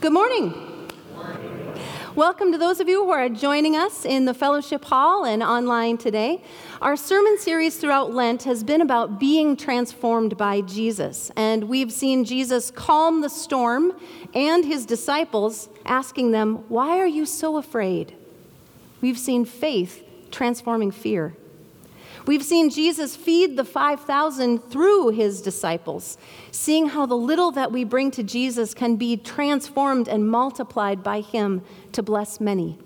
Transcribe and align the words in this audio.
Good 0.00 0.14
morning. 0.14 0.54
Welcome 2.14 2.52
to 2.52 2.58
those 2.58 2.80
of 2.80 2.88
you 2.88 3.04
who 3.04 3.10
are 3.10 3.28
joining 3.28 3.76
us 3.76 4.06
in 4.06 4.24
the 4.24 4.32
fellowship 4.32 4.82
hall 4.86 5.26
and 5.26 5.42
online 5.42 5.98
today. 5.98 6.42
Our 6.80 6.96
sermon 6.96 7.38
series 7.38 7.76
throughout 7.76 8.14
Lent 8.14 8.44
has 8.44 8.64
been 8.64 8.80
about 8.80 9.20
being 9.20 9.58
transformed 9.58 10.38
by 10.38 10.62
Jesus. 10.62 11.30
And 11.36 11.64
we've 11.64 11.92
seen 11.92 12.24
Jesus 12.24 12.70
calm 12.70 13.20
the 13.20 13.28
storm 13.28 13.92
and 14.32 14.64
his 14.64 14.86
disciples, 14.86 15.68
asking 15.84 16.30
them, 16.30 16.64
Why 16.70 16.98
are 16.98 17.06
you 17.06 17.26
so 17.26 17.58
afraid? 17.58 18.16
We've 19.02 19.18
seen 19.18 19.44
faith 19.44 20.02
transforming 20.30 20.92
fear. 20.92 21.34
We've 22.26 22.44
seen 22.44 22.70
Jesus 22.70 23.16
feed 23.16 23.56
the 23.56 23.64
5,000 23.64 24.58
through 24.58 25.10
his 25.10 25.40
disciples, 25.40 26.18
seeing 26.50 26.88
how 26.88 27.06
the 27.06 27.16
little 27.16 27.50
that 27.52 27.72
we 27.72 27.84
bring 27.84 28.10
to 28.12 28.22
Jesus 28.22 28.74
can 28.74 28.96
be 28.96 29.16
transformed 29.16 30.08
and 30.08 30.28
multiplied 30.28 31.02
by 31.02 31.20
him 31.20 31.62
to 31.92 32.02
bless 32.02 32.40
many. 32.40 32.78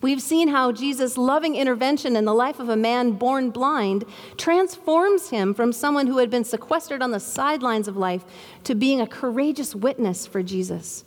We've 0.00 0.20
seen 0.20 0.48
how 0.48 0.70
Jesus' 0.72 1.16
loving 1.16 1.56
intervention 1.56 2.14
in 2.14 2.26
the 2.26 2.34
life 2.34 2.60
of 2.60 2.68
a 2.68 2.76
man 2.76 3.12
born 3.12 3.48
blind 3.48 4.04
transforms 4.36 5.30
him 5.30 5.54
from 5.54 5.72
someone 5.72 6.08
who 6.08 6.18
had 6.18 6.28
been 6.28 6.44
sequestered 6.44 7.00
on 7.00 7.10
the 7.10 7.20
sidelines 7.20 7.88
of 7.88 7.96
life 7.96 8.22
to 8.64 8.74
being 8.74 9.00
a 9.00 9.06
courageous 9.06 9.74
witness 9.74 10.26
for 10.26 10.42
Jesus. 10.42 11.04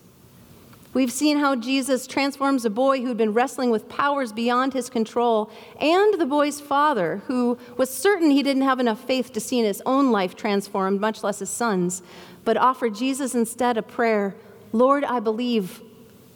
We've 0.97 1.11
seen 1.11 1.37
how 1.37 1.55
Jesus 1.55 2.07
transforms 2.07 2.65
a 2.65 2.71
boy 2.71 3.01
who'd 3.01 3.17
been 3.17 3.31
wrestling 3.31 3.69
with 3.69 3.87
powers 3.87 4.33
beyond 4.33 4.73
his 4.73 4.89
control 4.89 5.51
and 5.79 6.19
the 6.19 6.25
boy's 6.25 6.59
father, 6.59 7.21
who 7.27 7.59
was 7.77 7.93
certain 7.93 8.31
he 8.31 8.41
didn't 8.41 8.63
have 8.63 8.79
enough 8.79 9.03
faith 9.03 9.31
to 9.33 9.39
see 9.39 9.61
his 9.61 9.79
own 9.85 10.11
life 10.11 10.35
transformed, 10.35 10.99
much 10.99 11.23
less 11.23 11.37
his 11.37 11.51
son's, 11.51 12.01
but 12.43 12.57
offered 12.57 12.95
Jesus 12.95 13.35
instead 13.35 13.77
a 13.77 13.83
prayer 13.83 14.33
Lord, 14.73 15.03
I 15.03 15.19
believe, 15.19 15.83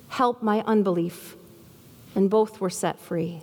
help 0.10 0.44
my 0.44 0.62
unbelief. 0.68 1.36
And 2.14 2.30
both 2.30 2.62
were 2.62 2.70
set 2.70 3.00
free. 3.00 3.42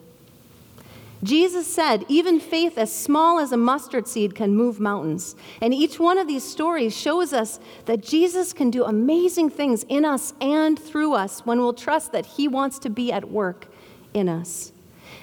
Jesus 1.23 1.67
said, 1.67 2.05
even 2.09 2.39
faith 2.39 2.79
as 2.79 2.93
small 2.93 3.41
as 3.41 3.51
a 3.51 3.57
mustard 3.57 4.07
seed 4.07 4.35
can 4.35 4.55
move 4.55 4.79
mountains. 4.79 5.35
And 5.61 5.75
each 5.75 5.99
one 5.99 6.17
of 6.17 6.29
these 6.29 6.45
stories 6.45 6.97
shows 6.97 7.33
us 7.33 7.59
that 7.87 8.03
Jesus 8.03 8.53
can 8.53 8.71
do 8.71 8.85
amazing 8.85 9.51
things 9.51 9.85
in 9.89 10.05
us 10.05 10.33
and 10.41 10.79
through 10.79 11.15
us 11.15 11.41
when 11.45 11.59
we'll 11.59 11.73
trust 11.73 12.13
that 12.13 12.27
He 12.27 12.47
wants 12.47 12.79
to 12.81 12.91
be 12.91 13.11
at 13.11 13.31
work 13.31 13.67
in 14.15 14.29
us. 14.29 14.73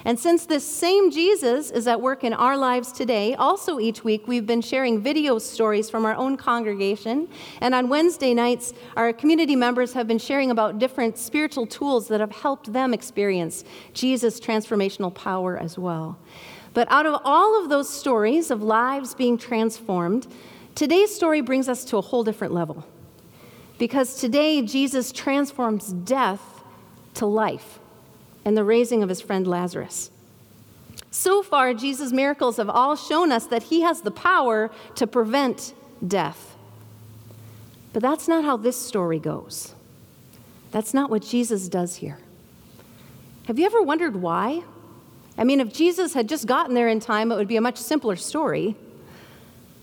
And 0.06 0.16
since 0.16 0.46
this 0.46 0.64
same 0.64 1.10
Jesus 1.10 1.72
is 1.72 1.88
at 1.88 2.00
work 2.00 2.22
in 2.22 2.32
our 2.32 2.56
lives 2.56 2.92
today, 2.92 3.34
also 3.34 3.80
each 3.80 4.04
week 4.04 4.28
we've 4.28 4.46
been 4.46 4.60
sharing 4.60 5.00
video 5.00 5.40
stories 5.40 5.90
from 5.90 6.04
our 6.04 6.14
own 6.14 6.36
congregation. 6.36 7.28
And 7.60 7.74
on 7.74 7.88
Wednesday 7.88 8.32
nights, 8.32 8.72
our 8.96 9.12
community 9.12 9.56
members 9.56 9.94
have 9.94 10.06
been 10.06 10.20
sharing 10.20 10.52
about 10.52 10.78
different 10.78 11.18
spiritual 11.18 11.66
tools 11.66 12.06
that 12.06 12.20
have 12.20 12.30
helped 12.30 12.72
them 12.72 12.94
experience 12.94 13.64
Jesus' 13.94 14.38
transformational 14.38 15.12
power 15.12 15.58
as 15.58 15.76
well. 15.76 16.16
But 16.72 16.86
out 16.88 17.06
of 17.06 17.20
all 17.24 17.60
of 17.60 17.68
those 17.68 17.88
stories 17.88 18.52
of 18.52 18.62
lives 18.62 19.12
being 19.12 19.36
transformed, 19.36 20.28
today's 20.76 21.12
story 21.12 21.40
brings 21.40 21.68
us 21.68 21.84
to 21.86 21.96
a 21.96 22.00
whole 22.00 22.22
different 22.22 22.54
level. 22.54 22.86
Because 23.76 24.20
today, 24.20 24.62
Jesus 24.62 25.10
transforms 25.10 25.92
death 25.92 26.62
to 27.14 27.26
life 27.26 27.80
and 28.46 28.56
the 28.56 28.64
raising 28.64 29.02
of 29.02 29.08
his 29.08 29.20
friend 29.20 29.44
Lazarus. 29.44 30.12
So 31.10 31.42
far, 31.42 31.74
Jesus' 31.74 32.12
miracles 32.12 32.58
have 32.58 32.70
all 32.70 32.94
shown 32.94 33.32
us 33.32 33.46
that 33.46 33.64
he 33.64 33.80
has 33.80 34.02
the 34.02 34.12
power 34.12 34.70
to 34.94 35.06
prevent 35.06 35.74
death. 36.06 36.54
But 37.92 38.02
that's 38.02 38.28
not 38.28 38.44
how 38.44 38.56
this 38.56 38.80
story 38.80 39.18
goes. 39.18 39.74
That's 40.70 40.94
not 40.94 41.10
what 41.10 41.22
Jesus 41.22 41.68
does 41.68 41.96
here. 41.96 42.18
Have 43.48 43.58
you 43.58 43.66
ever 43.66 43.82
wondered 43.82 44.14
why? 44.14 44.62
I 45.36 45.42
mean, 45.42 45.58
if 45.58 45.72
Jesus 45.72 46.14
had 46.14 46.28
just 46.28 46.46
gotten 46.46 46.74
there 46.74 46.88
in 46.88 47.00
time, 47.00 47.32
it 47.32 47.34
would 47.34 47.48
be 47.48 47.56
a 47.56 47.60
much 47.60 47.78
simpler 47.78 48.14
story. 48.14 48.76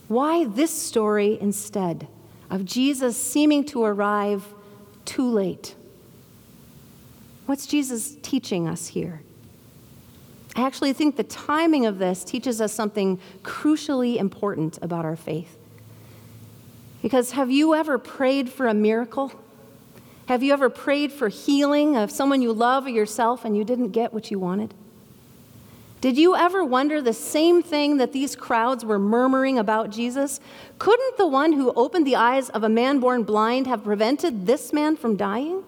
Why 0.08 0.46
this 0.46 0.72
story 0.72 1.38
instead 1.42 2.08
of 2.50 2.64
Jesus 2.64 3.18
seeming 3.18 3.66
to 3.66 3.84
arrive 3.84 4.46
too 5.04 5.30
late? 5.30 5.76
What's 7.46 7.66
Jesus 7.66 8.16
teaching 8.22 8.68
us 8.68 8.88
here? 8.88 9.22
I 10.56 10.62
actually 10.62 10.94
think 10.94 11.16
the 11.16 11.24
timing 11.24 11.86
of 11.86 11.98
this 11.98 12.24
teaches 12.24 12.62
us 12.62 12.72
something 12.72 13.20
crucially 13.42 14.18
important 14.18 14.78
about 14.82 15.04
our 15.04 15.16
faith. 15.16 15.58
Because 17.02 17.32
have 17.32 17.52
you 17.52 17.74
ever 17.74 17.98
prayed 17.98 18.50
for 18.50 18.68
a 18.68 18.74
miracle? 18.74 19.34
Have 20.28 20.42
you 20.42 20.54
ever 20.54 20.70
prayed 20.70 21.12
for 21.12 21.28
healing 21.28 21.98
of 21.98 22.12
someone 22.12 22.42
you 22.42 22.54
love 22.54 22.86
or 22.86 22.90
yourself 22.90 23.44
and 23.44 23.58
you 23.58 23.66
didn't 23.66 23.90
get 23.90 24.14
what 24.14 24.32
you 24.32 24.40
wanted? 24.40 24.74
Did 26.00 26.18
you 26.18 26.36
ever 26.36 26.64
wonder 26.64 27.02
the 27.02 27.14
same 27.14 27.64
thing 27.64 27.98
that 27.98 28.14
these 28.14 28.36
crowds 28.36 28.86
were 28.86 29.00
murmuring 29.00 29.58
about 29.58 29.90
Jesus? 29.90 30.40
Couldn't 30.78 31.18
the 31.18 31.28
one 31.28 31.54
who 31.54 31.74
opened 31.74 32.06
the 32.06 32.16
eyes 32.16 32.50
of 32.50 32.64
a 32.64 32.70
man 32.70 33.00
born 33.00 33.24
blind 33.24 33.68
have 33.68 33.84
prevented 33.84 34.46
this 34.46 34.72
man 34.72 34.96
from 34.96 35.16
dying? 35.16 35.64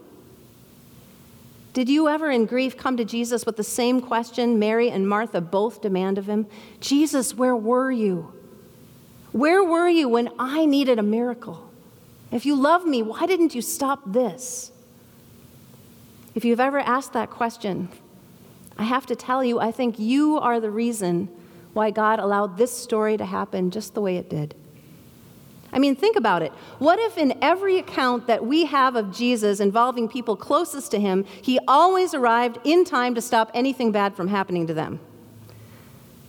Did 1.75 1.89
you 1.89 2.07
ever 2.07 2.31
in 2.31 2.45
grief 2.45 2.77
come 2.77 2.95
to 2.95 3.03
Jesus 3.03 3.45
with 3.45 3.57
the 3.57 3.63
same 3.63 3.99
question 3.99 4.57
Mary 4.57 4.89
and 4.89 5.09
Martha 5.09 5.41
both 5.41 5.81
demand 5.81 6.17
of 6.17 6.25
him? 6.25 6.47
Jesus, 6.79 7.35
where 7.35 7.53
were 7.53 7.91
you? 7.91 8.31
Where 9.33 9.61
were 9.61 9.89
you 9.89 10.07
when 10.07 10.29
I 10.39 10.65
needed 10.65 10.99
a 10.99 11.03
miracle? 11.03 11.69
If 12.31 12.45
you 12.45 12.55
love 12.55 12.85
me, 12.85 13.01
why 13.01 13.25
didn't 13.25 13.53
you 13.53 13.61
stop 13.61 14.03
this? 14.05 14.71
If 16.33 16.45
you've 16.45 16.61
ever 16.61 16.79
asked 16.79 17.11
that 17.11 17.29
question, 17.29 17.89
I 18.77 18.83
have 18.83 19.05
to 19.07 19.15
tell 19.17 19.43
you, 19.43 19.59
I 19.59 19.73
think 19.73 19.99
you 19.99 20.37
are 20.37 20.61
the 20.61 20.71
reason 20.71 21.27
why 21.73 21.91
God 21.91 22.19
allowed 22.19 22.57
this 22.57 22.71
story 22.71 23.17
to 23.17 23.25
happen 23.25 23.69
just 23.69 23.95
the 23.95 24.01
way 24.01 24.15
it 24.15 24.29
did. 24.29 24.55
I 25.75 25.79
mean, 25.79 25.97
think 25.97 26.15
about 26.15 26.41
it. 26.41 26.53
What 26.79 26.99
if 26.99 27.17
in 27.17 27.37
every 27.41 27.77
account 27.77 28.27
that 28.27 28.45
we 28.45 28.65
have 28.65 28.95
of 28.95 29.13
Jesus 29.13 29.59
involving 29.59 30.07
people 30.07 30.37
closest 30.37 30.89
to 30.91 30.99
him, 31.01 31.25
he 31.41 31.59
always 31.67 32.13
arrived 32.13 32.59
in 32.63 32.85
time 32.85 33.13
to 33.15 33.21
stop 33.21 33.51
anything 33.53 33.91
bad 33.91 34.15
from 34.15 34.29
happening 34.29 34.67
to 34.67 34.73
them? 34.73 35.01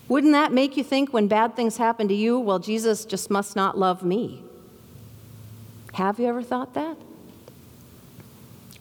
Wouldn't 0.09 0.33
that 0.33 0.53
make 0.53 0.77
you 0.77 0.83
think 0.83 1.13
when 1.13 1.29
bad 1.29 1.55
things 1.55 1.77
happen 1.77 2.09
to 2.09 2.15
you, 2.15 2.41
well, 2.41 2.59
Jesus 2.59 3.05
just 3.05 3.31
must 3.31 3.55
not 3.55 3.79
love 3.79 4.03
me? 4.03 4.43
Have 5.95 6.19
you 6.19 6.27
ever 6.27 6.43
thought 6.43 6.75
that? 6.75 6.97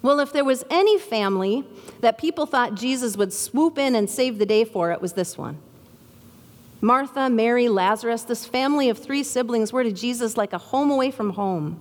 Well, 0.02 0.20
if 0.20 0.34
there 0.34 0.44
was 0.44 0.64
any 0.72 0.98
family 0.98 1.64
that 2.02 2.18
people 2.18 2.48
thought 2.48 2.74
Jesus 2.74 3.16
would 3.18 3.34
swoop 3.34 3.78
in 3.78 3.94
and 3.94 4.10
save 4.10 4.40
the 4.40 4.46
day 4.48 4.64
for, 4.64 4.92
it 4.92 5.02
was 5.02 5.14
this 5.14 5.38
one. 5.38 5.60
Martha, 6.82 7.30
Mary, 7.30 7.70
Lazarus, 7.70 8.24
this 8.24 8.46
family 8.46 8.90
of 8.90 8.98
three 8.98 9.24
siblings 9.24 9.72
were 9.72 9.84
to 9.84 9.92
Jesus 9.92 10.38
like 10.38 10.54
a 10.54 10.58
home 10.58 10.92
away 10.92 11.12
from 11.12 11.32
home. 11.32 11.80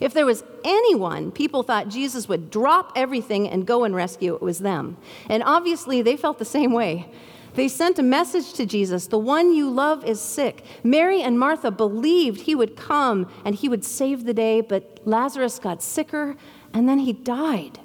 If 0.00 0.14
there 0.14 0.26
was 0.26 0.42
anyone 0.64 1.30
people 1.30 1.62
thought 1.62 1.88
Jesus 1.88 2.28
would 2.28 2.50
drop 2.50 2.92
everything 2.96 3.48
and 3.48 3.66
go 3.66 3.84
and 3.84 3.94
rescue, 3.94 4.34
it 4.34 4.42
was 4.42 4.58
them. 4.58 4.96
And 5.28 5.42
obviously, 5.44 6.02
they 6.02 6.16
felt 6.16 6.38
the 6.38 6.44
same 6.44 6.72
way. 6.72 7.08
They 7.54 7.68
sent 7.68 7.98
a 7.98 8.02
message 8.02 8.54
to 8.54 8.66
Jesus 8.66 9.06
The 9.06 9.18
one 9.18 9.54
you 9.54 9.70
love 9.70 10.04
is 10.04 10.20
sick. 10.20 10.64
Mary 10.82 11.22
and 11.22 11.38
Martha 11.38 11.70
believed 11.70 12.42
he 12.42 12.54
would 12.54 12.76
come 12.76 13.30
and 13.44 13.54
he 13.54 13.68
would 13.68 13.84
save 13.84 14.24
the 14.24 14.34
day, 14.34 14.60
but 14.60 15.00
Lazarus 15.04 15.58
got 15.58 15.82
sicker 15.82 16.36
and 16.72 16.88
then 16.88 17.00
he 17.00 17.12
died. 17.12 17.78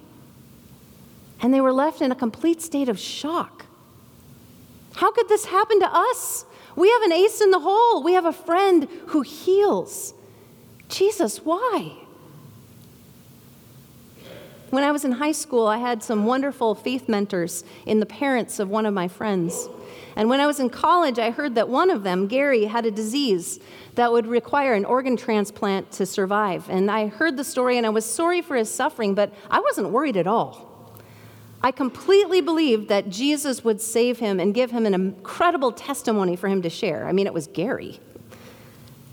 And 1.42 1.54
they 1.54 1.62
were 1.62 1.74
left 1.74 2.02
in 2.02 2.12
a 2.12 2.16
complete 2.16 2.62
state 2.62 2.90
of 2.90 2.98
shock. 2.98 3.57
How 4.98 5.12
could 5.12 5.30
this 5.30 5.46
happen 5.46 5.80
to 5.80 5.90
us? 5.94 6.46
We 6.76 6.90
have 6.90 7.04
an 7.04 7.12
ace 7.12 7.40
in 7.40 7.52
the 7.52 7.60
hole. 7.60 8.02
We 8.02 8.14
have 8.14 8.26
a 8.26 8.34
friend 8.34 8.88
who 9.08 9.22
heals. 9.22 10.16
Jesus, 10.90 11.46
why? 11.46 11.94
When 14.72 14.84
I 14.84 14.92
was 14.92 15.06
in 15.06 15.14
high 15.14 15.34
school, 15.34 15.68
I 15.68 15.78
had 15.78 16.02
some 16.02 16.26
wonderful 16.26 16.74
faith 16.74 17.08
mentors 17.08 17.64
in 17.86 18.00
the 18.00 18.08
parents 18.08 18.60
of 18.60 18.70
one 18.70 18.88
of 18.88 18.94
my 18.94 19.08
friends. 19.08 19.70
And 20.16 20.30
when 20.30 20.40
I 20.40 20.48
was 20.48 20.60
in 20.60 20.72
college, 20.72 21.20
I 21.20 21.30
heard 21.30 21.54
that 21.56 21.70
one 21.70 21.92
of 21.92 22.02
them, 22.02 22.28
Gary, 22.28 22.66
had 22.66 22.88
a 22.88 22.92
disease 22.92 23.60
that 23.94 24.12
would 24.12 24.26
require 24.26 24.74
an 24.74 24.84
organ 24.84 25.16
transplant 25.16 25.92
to 25.92 26.08
survive. 26.08 26.68
And 26.72 26.90
I 26.90 27.06
heard 27.06 27.38
the 27.38 27.44
story 27.44 27.78
and 27.78 27.86
I 27.86 27.90
was 27.90 28.04
sorry 28.04 28.42
for 28.42 28.56
his 28.56 28.74
suffering, 28.74 29.14
but 29.14 29.32
I 29.52 29.60
wasn't 29.60 29.92
worried 29.92 30.18
at 30.18 30.26
all. 30.26 30.77
I 31.68 31.72
completely 31.72 32.40
believed 32.40 32.88
that 32.88 33.10
Jesus 33.10 33.66
would 33.66 33.82
save 33.82 34.20
him 34.20 34.40
and 34.40 34.54
give 34.54 34.72
him 34.72 34.86
an 34.86 34.94
incredible 34.94 35.74
testimony 35.74 36.38
for 36.38 36.48
him 36.48 36.62
to 36.62 36.70
share. 36.70 37.06
I 37.06 37.12
mean, 37.12 37.28
it 37.28 37.34
was 37.34 37.48
Gary. 37.48 38.00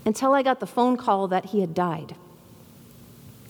Until 0.05 0.33
I 0.33 0.41
got 0.41 0.61
the 0.61 0.65
phone 0.65 0.95
call 0.95 1.27
that 1.27 1.47
he 1.47 1.59
had 1.59 1.73
died. 1.73 2.15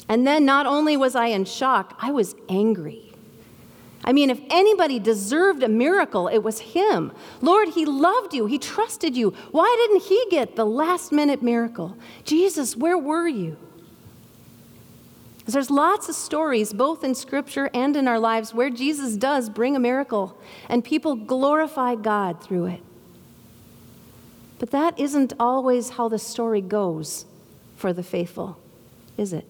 And 0.10 0.25
then 0.25 0.44
not 0.44 0.66
only 0.66 0.98
was 0.98 1.16
I 1.16 1.28
in 1.28 1.46
shock, 1.46 1.96
I 2.02 2.10
was 2.10 2.34
angry. 2.50 3.13
I 4.04 4.12
mean, 4.12 4.31
if 4.31 4.42
anybody 4.50 4.98
deserved 4.98 5.62
a 5.62 5.69
miracle, 5.69 6.28
it 6.28 6.40
was 6.40 6.60
him. 6.60 7.12
Lord, 7.42 7.69
he 7.69 7.86
loved 7.86 8.34
you, 8.34 8.48
he 8.48 8.57
trusted 8.57 9.16
you. 9.16 9.36
Why 9.52 9.86
didn't 9.86 10.10
he 10.10 10.25
get 10.31 10.56
the 10.56 10.66
last 10.66 11.12
minute 11.12 11.44
miracle? 11.44 11.96
Jesus, 12.24 12.75
where 12.75 12.98
were 12.98 13.28
you? 13.28 13.56
There's 15.47 15.69
lots 15.69 16.09
of 16.09 16.15
stories, 16.15 16.74
both 16.74 17.03
in 17.03 17.13
Scripture 17.13 17.69
and 17.74 17.95
in 17.95 18.07
our 18.07 18.19
lives, 18.19 18.53
where 18.53 18.69
Jesus 18.69 19.15
does 19.15 19.50
bring 19.50 19.75
a 19.75 19.80
miracle 19.80 20.38
and 20.69 20.83
people 20.83 21.15
glorify 21.15 21.95
God 21.95 22.44
through 22.44 22.65
it. 22.65 22.81
But 24.57 24.71
that 24.71 25.00
isn't 25.00 25.33
always 25.39 25.92
how 25.92 26.09
the 26.09 26.18
story 26.18 26.62
goes 26.62 27.25
for 27.75 27.94
the 27.94 28.03
faithful, 28.03 28.57
is 29.18 29.33
it? 29.33 29.45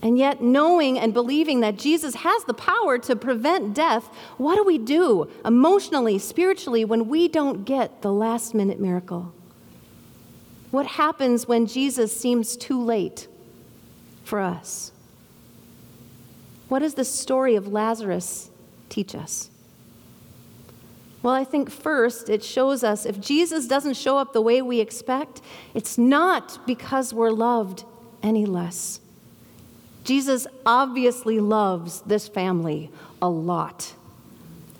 And 0.00 0.18
yet, 0.18 0.42
knowing 0.42 0.98
and 0.98 1.14
believing 1.14 1.60
that 1.60 1.76
Jesus 1.76 2.16
has 2.16 2.44
the 2.44 2.54
power 2.54 2.98
to 2.98 3.14
prevent 3.14 3.74
death, 3.74 4.04
what 4.36 4.56
do 4.56 4.64
we 4.64 4.78
do 4.78 5.30
emotionally, 5.44 6.18
spiritually, 6.18 6.84
when 6.84 7.08
we 7.08 7.28
don't 7.28 7.64
get 7.64 8.02
the 8.02 8.12
last 8.12 8.54
minute 8.54 8.80
miracle? 8.80 9.32
What 10.72 10.86
happens 10.86 11.46
when 11.46 11.66
Jesus 11.66 12.16
seems 12.16 12.56
too 12.56 12.82
late 12.82 13.28
for 14.24 14.40
us? 14.40 14.92
What 16.68 16.80
does 16.80 16.94
the 16.94 17.04
story 17.04 17.54
of 17.54 17.68
Lazarus 17.68 18.50
teach 18.88 19.14
us? 19.14 19.50
Well, 21.22 21.34
I 21.34 21.44
think 21.44 21.70
first 21.70 22.28
it 22.28 22.42
shows 22.42 22.82
us 22.82 23.06
if 23.06 23.20
Jesus 23.20 23.66
doesn't 23.68 23.96
show 23.96 24.18
up 24.18 24.32
the 24.32 24.40
way 24.40 24.60
we 24.60 24.80
expect, 24.80 25.40
it's 25.74 25.96
not 25.96 26.66
because 26.66 27.14
we're 27.14 27.30
loved 27.30 27.84
any 28.22 28.44
less. 28.44 29.00
Jesus 30.04 30.46
obviously 30.66 31.38
loves 31.38 32.00
this 32.02 32.26
family 32.26 32.90
a 33.20 33.28
lot. 33.28 33.94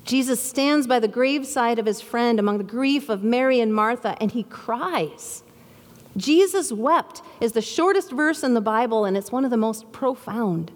Jesus 0.03 0.41
stands 0.41 0.85
by 0.85 0.99
the 0.99 1.07
graveside 1.07 1.79
of 1.79 1.85
his 1.85 2.01
friend 2.01 2.39
among 2.39 2.57
the 2.57 2.63
grief 2.65 3.07
of 3.07 3.23
Mary 3.23 3.61
and 3.61 3.73
Martha, 3.73 4.17
and 4.19 4.31
he 4.31 4.43
cries. 4.43 5.43
Jesus 6.15 6.71
wept 6.71 7.21
is 7.41 7.53
the 7.53 7.61
shortest 7.61 8.11
verse 8.11 8.43
in 8.43 8.53
the 8.53 8.61
Bible, 8.61 9.05
and 9.05 9.17
it's 9.17 9.31
one 9.31 9.45
of 9.45 9.51
the 9.51 9.57
most 9.57 9.91
profound. 9.91 10.71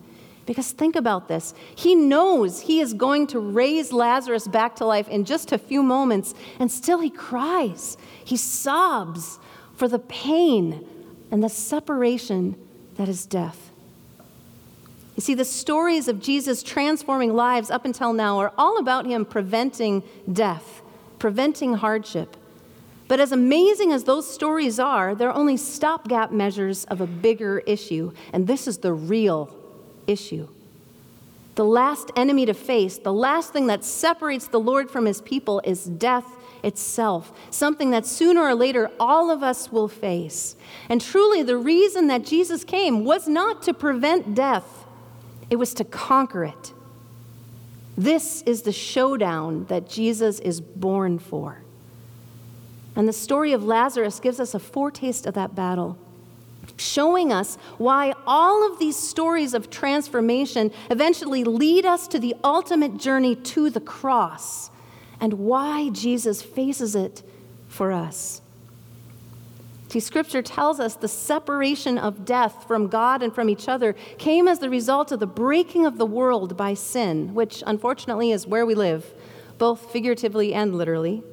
Because 0.45 0.71
think 0.71 0.95
about 0.95 1.27
this. 1.27 1.53
He 1.75 1.93
knows 1.93 2.61
he 2.61 2.79
is 2.79 2.93
going 2.93 3.27
to 3.27 3.39
raise 3.39 3.91
Lazarus 3.91 4.47
back 4.47 4.77
to 4.77 4.85
life 4.85 5.07
in 5.09 5.25
just 5.25 5.51
a 5.51 5.57
few 5.57 5.83
moments, 5.83 6.33
and 6.57 6.71
still 6.71 6.99
he 6.99 7.09
cries. 7.09 7.97
He 8.23 8.37
sobs 8.37 9.39
for 9.75 9.87
the 9.87 9.99
pain 9.99 10.87
and 11.31 11.43
the 11.43 11.49
separation 11.49 12.55
that 12.95 13.09
is 13.09 13.25
death. 13.25 13.71
You 15.17 15.21
see, 15.21 15.33
the 15.33 15.45
stories 15.45 16.07
of 16.07 16.21
Jesus 16.21 16.63
transforming 16.63 17.33
lives 17.33 17.69
up 17.69 17.85
until 17.85 18.13
now 18.13 18.37
are 18.37 18.53
all 18.57 18.77
about 18.77 19.05
him 19.05 19.25
preventing 19.25 20.03
death, 20.31 20.81
preventing 21.19 21.73
hardship. 21.73 22.37
But 23.07 23.19
as 23.19 23.31
amazing 23.31 23.91
as 23.91 24.03
those 24.03 24.29
stories 24.29 24.79
are, 24.79 25.15
they're 25.15 25.33
only 25.33 25.57
stopgap 25.57 26.31
measures 26.31 26.83
of 26.85 26.99
a 26.99 27.07
bigger 27.07 27.59
issue, 27.59 28.11
and 28.33 28.47
this 28.47 28.67
is 28.67 28.79
the 28.79 28.93
real 28.93 29.55
issue. 30.07 30.47
The 31.55 31.65
last 31.65 32.11
enemy 32.15 32.45
to 32.45 32.53
face, 32.53 32.97
the 32.97 33.13
last 33.13 33.53
thing 33.53 33.67
that 33.67 33.83
separates 33.83 34.47
the 34.47 34.59
Lord 34.59 34.91
from 34.91 35.05
his 35.05 35.21
people 35.21 35.61
is 35.63 35.85
death 35.85 36.25
itself, 36.63 37.31
something 37.49 37.91
that 37.91 38.05
sooner 38.05 38.41
or 38.41 38.53
later 38.53 38.91
all 38.99 39.31
of 39.31 39.41
us 39.41 39.71
will 39.71 39.87
face. 39.87 40.55
And 40.89 41.01
truly, 41.01 41.43
the 41.43 41.57
reason 41.57 42.07
that 42.07 42.25
Jesus 42.25 42.63
came 42.63 43.05
was 43.05 43.27
not 43.27 43.61
to 43.63 43.73
prevent 43.73 44.35
death, 44.35 44.85
it 45.49 45.55
was 45.55 45.73
to 45.75 45.83
conquer 45.83 46.43
it. 46.43 46.73
This 47.97 48.43
is 48.43 48.63
the 48.63 48.71
showdown 48.71 49.65
that 49.65 49.89
Jesus 49.89 50.39
is 50.39 50.61
born 50.61 51.17
for. 51.17 51.63
And 52.97 53.07
the 53.07 53.13
story 53.13 53.53
of 53.53 53.63
Lazarus 53.63 54.19
gives 54.19 54.39
us 54.39 54.55
a 54.55 54.59
foretaste 54.59 55.27
of 55.27 55.35
that 55.35 55.53
battle 55.55 55.97
showing 56.75 57.31
us 57.31 57.55
why 57.77 58.13
all 58.25 58.69
of 58.69 58.79
these 58.79 58.95
stories 58.95 59.53
of 59.53 59.69
transformation 59.69 60.71
eventually 60.89 61.43
lead 61.43 61.85
us 61.85 62.07
to 62.07 62.19
the 62.19 62.35
ultimate 62.43 62.97
journey 62.97 63.35
to 63.35 63.69
the 63.69 63.79
cross 63.79 64.69
and 65.19 65.33
why 65.33 65.89
Jesus 65.89 66.41
faces 66.41 66.95
it 66.95 67.23
for 67.67 67.91
us. 67.91 68.41
See, 69.89 69.99
Scripture 69.99 70.41
tells 70.41 70.79
us 70.79 70.95
the 70.95 71.07
separation 71.07 71.97
of 71.97 72.25
death 72.25 72.65
from 72.67 72.87
God 72.87 73.23
and 73.23 73.33
from 73.33 73.49
each 73.49 73.69
other 73.69 73.93
came 74.17 74.47
as 74.47 74.59
the 74.59 74.69
result 74.69 75.11
of 75.11 75.19
the 75.19 75.25
breaking 75.27 75.85
of 75.85 75.97
the 75.97 76.05
world 76.05 76.57
by 76.57 76.73
sin, 76.73 77.33
which 77.33 77.63
unfortunately 77.65 78.31
is 78.31 78.45
where 78.45 78.65
we 78.65 78.75
live, 78.75 79.13
both 79.57 79.91
figuratively 79.91 80.53
and 80.53 80.75
literally. 80.75 81.23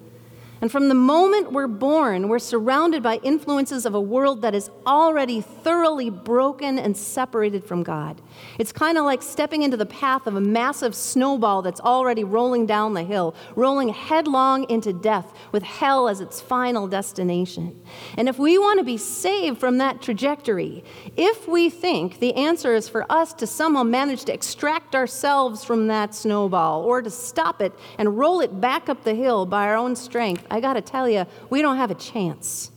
And 0.65 0.73
from 0.73 0.89
the 0.89 0.95
moment 0.95 1.53
we're 1.53 1.67
born, 1.67 2.27
we're 2.31 2.39
surrounded 2.39 3.03
by 3.03 3.17
influences 3.17 3.85
of 3.85 3.95
a 3.95 4.01
world 4.01 4.41
that 4.41 4.55
is 4.55 4.71
already 4.87 5.43
thoroughly 5.43 6.09
broken 6.09 6.79
and 6.79 6.97
separated 6.97 7.63
from 7.63 7.83
God. 7.83 8.23
It's 8.59 8.73
kind 8.73 8.97
of 8.97 9.05
like 9.05 9.21
stepping 9.21 9.63
into 9.63 9.77
the 9.77 9.85
path 9.85 10.27
of 10.27 10.37
a 10.37 10.41
massive 10.41 10.95
snowball 10.95 11.61
that's 11.61 11.83
already 11.83 12.25
rolling 12.25 12.65
down 12.65 12.95
the 12.95 13.05
hill, 13.05 13.35
rolling 13.57 13.91
headlong 13.91 14.65
into 14.71 14.95
death 14.95 15.35
with 15.53 15.63
hell 15.63 16.09
as 16.09 16.23
its 16.23 16.41
final 16.41 16.89
destination. 16.89 17.79
And 18.17 18.27
if 18.27 18.39
we 18.39 18.57
want 18.57 18.79
to 18.79 18.85
be 18.85 18.97
saved 18.97 19.61
from 19.61 19.77
that 19.79 20.01
trajectory, 20.01 20.83
if 21.15 21.47
we 21.47 21.69
think 21.69 22.21
the 22.21 22.33
answer 22.37 22.75
is 22.75 22.89
for 22.89 23.05
us 23.13 23.35
to 23.35 23.47
somehow 23.47 23.83
manage 23.83 24.25
to 24.25 24.33
extract 24.33 24.95
ourselves 24.95 25.63
from 25.63 25.89
that 25.89 26.15
snowball 26.15 26.85
or 26.85 27.03
to 27.03 27.11
stop 27.11 27.61
it 27.61 27.75
and 27.99 28.17
roll 28.17 28.41
it 28.41 28.63
back 28.63 28.89
up 28.89 29.05
the 29.05 29.15
hill 29.15 29.45
by 29.45 29.67
our 29.67 29.77
own 29.77 29.95
strength, 29.95 30.47
I 30.55 30.61
got 30.61 30.75
to 30.75 30.81
tell 30.81 31.09
you, 31.09 31.27
we 31.51 31.63
don't 31.63 31.79
have 31.79 31.91
a 31.91 31.97
chance. 31.97 32.71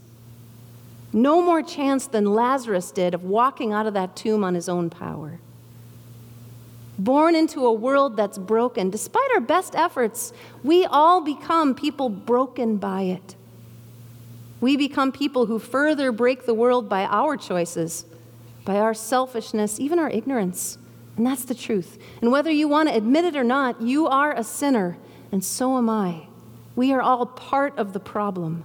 No 1.13 1.43
more 1.43 1.61
chance 1.61 2.07
than 2.07 2.33
Lazarus 2.33 2.89
did 2.89 3.13
of 3.13 3.23
walking 3.23 3.71
out 3.71 3.85
of 3.85 3.93
that 3.93 4.15
tomb 4.15 4.43
on 4.43 4.55
his 4.55 4.67
own 4.67 4.89
power. 4.89 5.39
Born 6.97 7.35
into 7.35 7.67
a 7.67 7.71
world 7.71 8.17
that's 8.17 8.39
broken, 8.39 8.89
despite 8.89 9.29
our 9.35 9.41
best 9.41 9.75
efforts, 9.75 10.33
we 10.63 10.85
all 10.85 11.21
become 11.21 11.75
people 11.75 12.09
broken 12.09 12.77
by 12.77 13.03
it. 13.03 13.35
We 14.59 14.75
become 14.75 15.11
people 15.11 15.45
who 15.45 15.59
further 15.59 16.11
break 16.11 16.47
the 16.47 16.55
world 16.55 16.89
by 16.89 17.03
our 17.05 17.37
choices, 17.37 18.05
by 18.65 18.77
our 18.79 18.95
selfishness, 18.95 19.79
even 19.79 19.99
our 19.99 20.09
ignorance. 20.09 20.79
And 21.15 21.27
that's 21.27 21.45
the 21.45 21.53
truth. 21.53 21.99
And 22.23 22.31
whether 22.31 22.49
you 22.49 22.67
want 22.67 22.89
to 22.89 22.95
admit 22.95 23.25
it 23.25 23.35
or 23.35 23.43
not, 23.43 23.83
you 23.83 24.07
are 24.07 24.35
a 24.35 24.43
sinner, 24.43 24.97
and 25.31 25.45
so 25.45 25.77
am 25.77 25.91
I. 25.91 26.26
We 26.77 26.93
are 26.93 27.01
all 27.01 27.25
part 27.25 27.75
of 27.79 27.93
the 27.93 27.99
problem. 27.99 28.63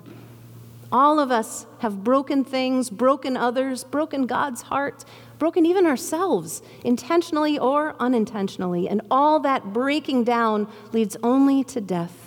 All 0.93 1.19
of 1.19 1.31
us 1.31 1.65
have 1.79 2.05
broken 2.05 2.45
things, 2.45 2.91
broken 2.91 3.39
others, 3.39 3.85
broken 3.85 4.27
God's 4.27 4.61
heart, 4.61 5.07
broken 5.39 5.65
even 5.65 5.87
ourselves, 5.87 6.63
intentionally 6.85 7.59
or 7.59 7.97
unintentionally. 7.99 8.87
And 8.87 9.01
all 9.11 9.41
that 9.41 9.73
breaking 9.73 10.25
down 10.25 10.69
leads 10.93 11.17
only 11.23 11.65
to 11.65 11.81
death. 11.81 12.22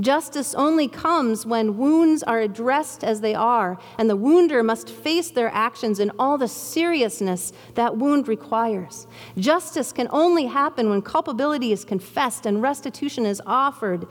Justice 0.00 0.54
only 0.54 0.88
comes 0.88 1.46
when 1.46 1.78
wounds 1.78 2.24
are 2.24 2.40
addressed 2.40 3.04
as 3.04 3.20
they 3.20 3.34
are, 3.34 3.78
and 3.96 4.10
the 4.10 4.16
wounder 4.16 4.62
must 4.62 4.90
face 4.90 5.30
their 5.30 5.50
actions 5.54 6.00
in 6.00 6.10
all 6.18 6.36
the 6.36 6.48
seriousness 6.48 7.52
that 7.74 7.96
wound 7.96 8.26
requires. 8.26 9.06
Justice 9.38 9.92
can 9.92 10.08
only 10.10 10.46
happen 10.46 10.90
when 10.90 11.00
culpability 11.00 11.70
is 11.70 11.84
confessed 11.84 12.44
and 12.44 12.60
restitution 12.60 13.24
is 13.24 13.40
offered. 13.46 14.08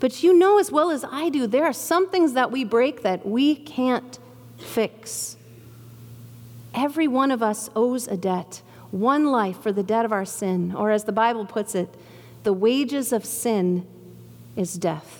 But 0.00 0.22
you 0.22 0.36
know 0.36 0.58
as 0.58 0.72
well 0.72 0.90
as 0.90 1.04
I 1.04 1.28
do, 1.28 1.46
there 1.46 1.64
are 1.64 1.72
some 1.72 2.08
things 2.08 2.32
that 2.32 2.50
we 2.50 2.64
break 2.64 3.02
that 3.02 3.24
we 3.24 3.54
can't 3.54 4.18
fix. 4.56 5.36
Every 6.74 7.06
one 7.06 7.30
of 7.30 7.40
us 7.42 7.70
owes 7.76 8.08
a 8.08 8.16
debt, 8.16 8.62
one 8.90 9.26
life 9.26 9.60
for 9.62 9.70
the 9.70 9.82
debt 9.84 10.04
of 10.04 10.12
our 10.12 10.24
sin, 10.24 10.74
or 10.74 10.90
as 10.90 11.04
the 11.04 11.12
Bible 11.12 11.46
puts 11.46 11.76
it, 11.76 11.94
the 12.42 12.52
wages 12.52 13.12
of 13.12 13.24
sin 13.24 13.86
is 14.56 14.74
death. 14.74 15.19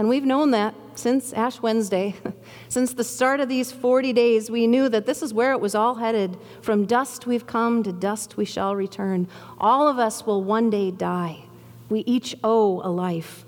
And 0.00 0.08
we've 0.08 0.24
known 0.24 0.52
that 0.52 0.74
since 0.94 1.34
Ash 1.34 1.60
Wednesday. 1.60 2.14
since 2.70 2.94
the 2.94 3.04
start 3.04 3.38
of 3.38 3.50
these 3.50 3.70
40 3.70 4.14
days, 4.14 4.50
we 4.50 4.66
knew 4.66 4.88
that 4.88 5.04
this 5.04 5.22
is 5.22 5.34
where 5.34 5.52
it 5.52 5.60
was 5.60 5.74
all 5.74 5.96
headed. 5.96 6.38
From 6.62 6.86
dust 6.86 7.26
we've 7.26 7.46
come, 7.46 7.82
to 7.82 7.92
dust 7.92 8.38
we 8.38 8.46
shall 8.46 8.74
return. 8.74 9.28
All 9.58 9.86
of 9.86 9.98
us 9.98 10.24
will 10.24 10.42
one 10.42 10.70
day 10.70 10.90
die. 10.90 11.44
We 11.90 12.00
each 12.06 12.34
owe 12.42 12.80
a 12.80 12.88
life. 12.88 13.44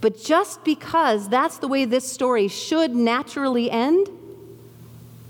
But 0.00 0.18
just 0.18 0.64
because 0.64 1.28
that's 1.28 1.58
the 1.58 1.68
way 1.68 1.84
this 1.84 2.10
story 2.10 2.48
should 2.48 2.96
naturally 2.96 3.70
end, 3.70 4.08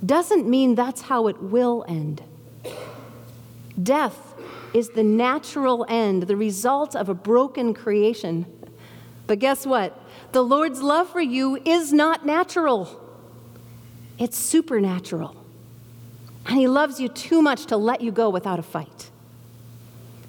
doesn't 0.04 0.48
mean 0.48 0.76
that's 0.76 1.00
how 1.00 1.26
it 1.26 1.42
will 1.42 1.84
end. 1.88 2.22
Death 3.82 4.34
is 4.72 4.90
the 4.90 5.02
natural 5.02 5.84
end, 5.88 6.28
the 6.28 6.36
result 6.36 6.94
of 6.94 7.08
a 7.08 7.14
broken 7.14 7.74
creation. 7.74 8.46
But 9.26 9.38
guess 9.38 9.66
what? 9.66 9.98
The 10.32 10.42
Lord's 10.42 10.82
love 10.82 11.08
for 11.08 11.20
you 11.20 11.56
is 11.64 11.92
not 11.92 12.24
natural, 12.26 13.00
it's 14.18 14.38
supernatural. 14.38 15.36
And 16.46 16.56
He 16.56 16.68
loves 16.68 17.00
you 17.00 17.08
too 17.08 17.42
much 17.42 17.66
to 17.66 17.76
let 17.76 18.00
you 18.00 18.12
go 18.12 18.30
without 18.30 18.58
a 18.58 18.62
fight. 18.62 19.10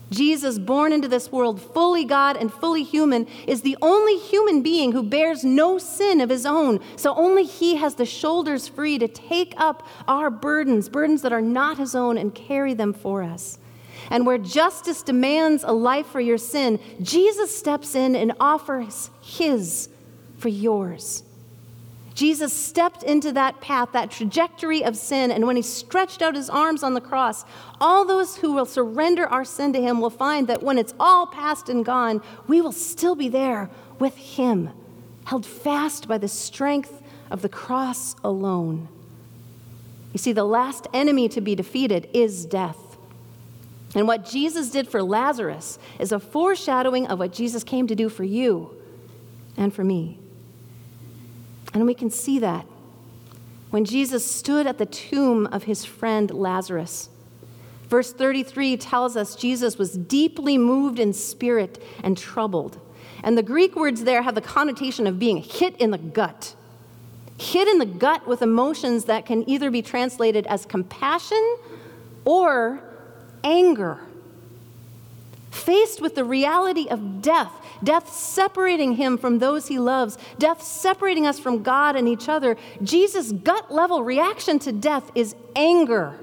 Jesus, 0.10 0.58
born 0.58 0.94
into 0.94 1.08
this 1.08 1.32
world, 1.32 1.62
fully 1.62 2.06
God 2.06 2.38
and 2.38 2.52
fully 2.52 2.84
human, 2.84 3.28
is 3.46 3.62
the 3.62 3.78
only 3.82 4.18
human 4.18 4.62
being 4.62 4.94
who 4.94 5.04
bears 5.04 5.44
no 5.44 5.78
sin 5.78 6.22
of 6.22 6.30
his 6.30 6.46
own. 6.46 6.80
So 6.96 7.14
only 7.16 7.44
he 7.44 7.76
has 7.76 7.96
the 7.96 8.06
shoulders 8.06 8.68
free 8.68 8.98
to 9.00 9.08
take 9.08 9.54
up 9.58 9.86
our 10.08 10.30
burdens, 10.30 10.88
burdens 10.88 11.22
that 11.24 11.34
are 11.34 11.42
not 11.42 11.78
his 11.78 11.94
own, 11.94 12.18
and 12.18 12.34
carry 12.34 12.74
them 12.74 12.94
for 12.94 13.22
us. 13.22 13.60
And 14.10 14.26
where 14.26 14.38
justice 14.38 15.04
demands 15.04 15.64
a 15.64 15.74
life 15.74 16.08
for 16.08 16.20
your 16.20 16.38
sin, 16.38 16.80
Jesus 17.02 17.56
steps 17.56 17.96
in 17.96 18.16
and 18.16 18.34
offers 18.40 19.10
his 19.22 19.90
for 20.38 20.50
yours. 20.50 21.24
Jesus 22.18 22.52
stepped 22.52 23.04
into 23.04 23.32
that 23.34 23.62
path, 23.62 23.92
that 23.92 24.10
trajectory 24.10 24.84
of 24.84 24.98
sin, 24.98 25.30
and 25.30 25.46
when 25.46 25.56
he 25.56 25.62
stretched 25.62 26.24
out 26.24 26.34
his 26.34 26.50
arms 26.50 26.82
on 26.82 26.96
the 26.96 27.02
cross, 27.02 27.46
all 27.80 28.06
those 28.06 28.38
who 28.38 28.54
will 28.54 28.66
surrender 28.66 29.28
our 29.28 29.46
sin 29.46 29.72
to 29.74 29.80
him 29.80 30.02
will 30.02 30.10
find 30.10 30.48
that 30.48 30.64
when 30.64 30.80
it's 30.80 30.96
all 31.00 31.28
past 31.28 31.70
and 31.70 31.86
gone, 31.86 32.24
we 32.48 32.60
will 32.60 32.72
still 32.72 33.14
be 33.14 33.30
there 33.30 33.70
with 34.00 34.18
him, 34.18 34.72
held 35.26 35.46
fast 35.46 36.08
by 36.08 36.18
the 36.18 36.28
strength 36.28 37.04
of 37.30 37.44
the 37.44 37.50
cross 37.50 38.16
alone. 38.24 38.88
You 40.12 40.18
see, 40.18 40.34
the 40.34 40.44
last 40.44 40.88
enemy 40.94 41.30
to 41.30 41.42
be 41.42 41.54
defeated 41.54 42.10
is 42.14 42.48
death. 42.48 42.87
And 43.98 44.08
what 44.08 44.24
Jesus 44.24 44.70
did 44.70 44.88
for 44.88 45.02
Lazarus 45.02 45.80
is 45.98 46.12
a 46.12 46.20
foreshadowing 46.20 47.08
of 47.08 47.18
what 47.18 47.34
Jesus 47.34 47.64
came 47.64 47.88
to 47.88 47.96
do 47.96 48.10
for 48.10 48.24
you 48.24 48.70
and 49.58 49.74
for 49.74 49.84
me. 49.84 50.20
And 51.74 51.84
we 51.88 51.96
can 51.96 52.12
see 52.12 52.38
that 52.38 52.68
when 53.72 53.86
Jesus 53.86 54.24
stood 54.24 54.68
at 54.68 54.78
the 54.78 54.86
tomb 54.86 55.48
of 55.48 55.64
his 55.64 55.84
friend 55.84 56.30
Lazarus. 56.30 57.10
Verse 57.88 58.14
33 58.14 58.78
tells 58.78 59.18
us 59.18 59.36
Jesus 59.36 59.80
was 59.80 59.94
deeply 59.98 60.60
moved 60.60 61.00
in 61.00 61.12
spirit 61.12 61.84
and 62.04 62.16
troubled. 62.16 62.80
And 63.24 63.36
the 63.36 63.42
Greek 63.42 63.76
words 63.76 64.04
there 64.04 64.22
have 64.22 64.36
the 64.36 64.42
connotation 64.42 65.08
of 65.08 65.18
being 65.18 65.38
hit 65.38 65.76
in 65.78 65.90
the 65.90 65.98
gut. 65.98 66.54
Hit 67.40 67.68
in 67.68 67.80
the 67.80 67.86
gut 67.88 68.28
with 68.28 68.44
emotions 68.44 69.06
that 69.06 69.26
can 69.26 69.50
either 69.50 69.72
be 69.72 69.82
translated 69.82 70.46
as 70.46 70.68
compassion 70.68 71.58
or 72.26 72.84
anger. 73.44 74.00
Faced 75.52 76.02
with 76.02 76.16
the 76.16 76.24
reality 76.24 76.88
of 76.90 77.22
death, 77.22 77.52
death 77.84 78.14
separating 78.14 78.94
him 78.94 79.18
from 79.18 79.40
those 79.40 79.68
he 79.68 79.80
loves, 79.80 80.18
death 80.38 80.62
separating 80.62 81.26
us 81.26 81.40
from 81.40 81.64
God 81.64 81.96
and 81.96 82.08
each 82.08 82.30
other, 82.30 82.58
Jesus' 82.84 83.32
gut 83.32 83.74
level 83.74 84.04
reaction 84.04 84.60
to 84.60 84.72
death 84.72 85.12
is 85.16 85.36
anger. 85.56 86.20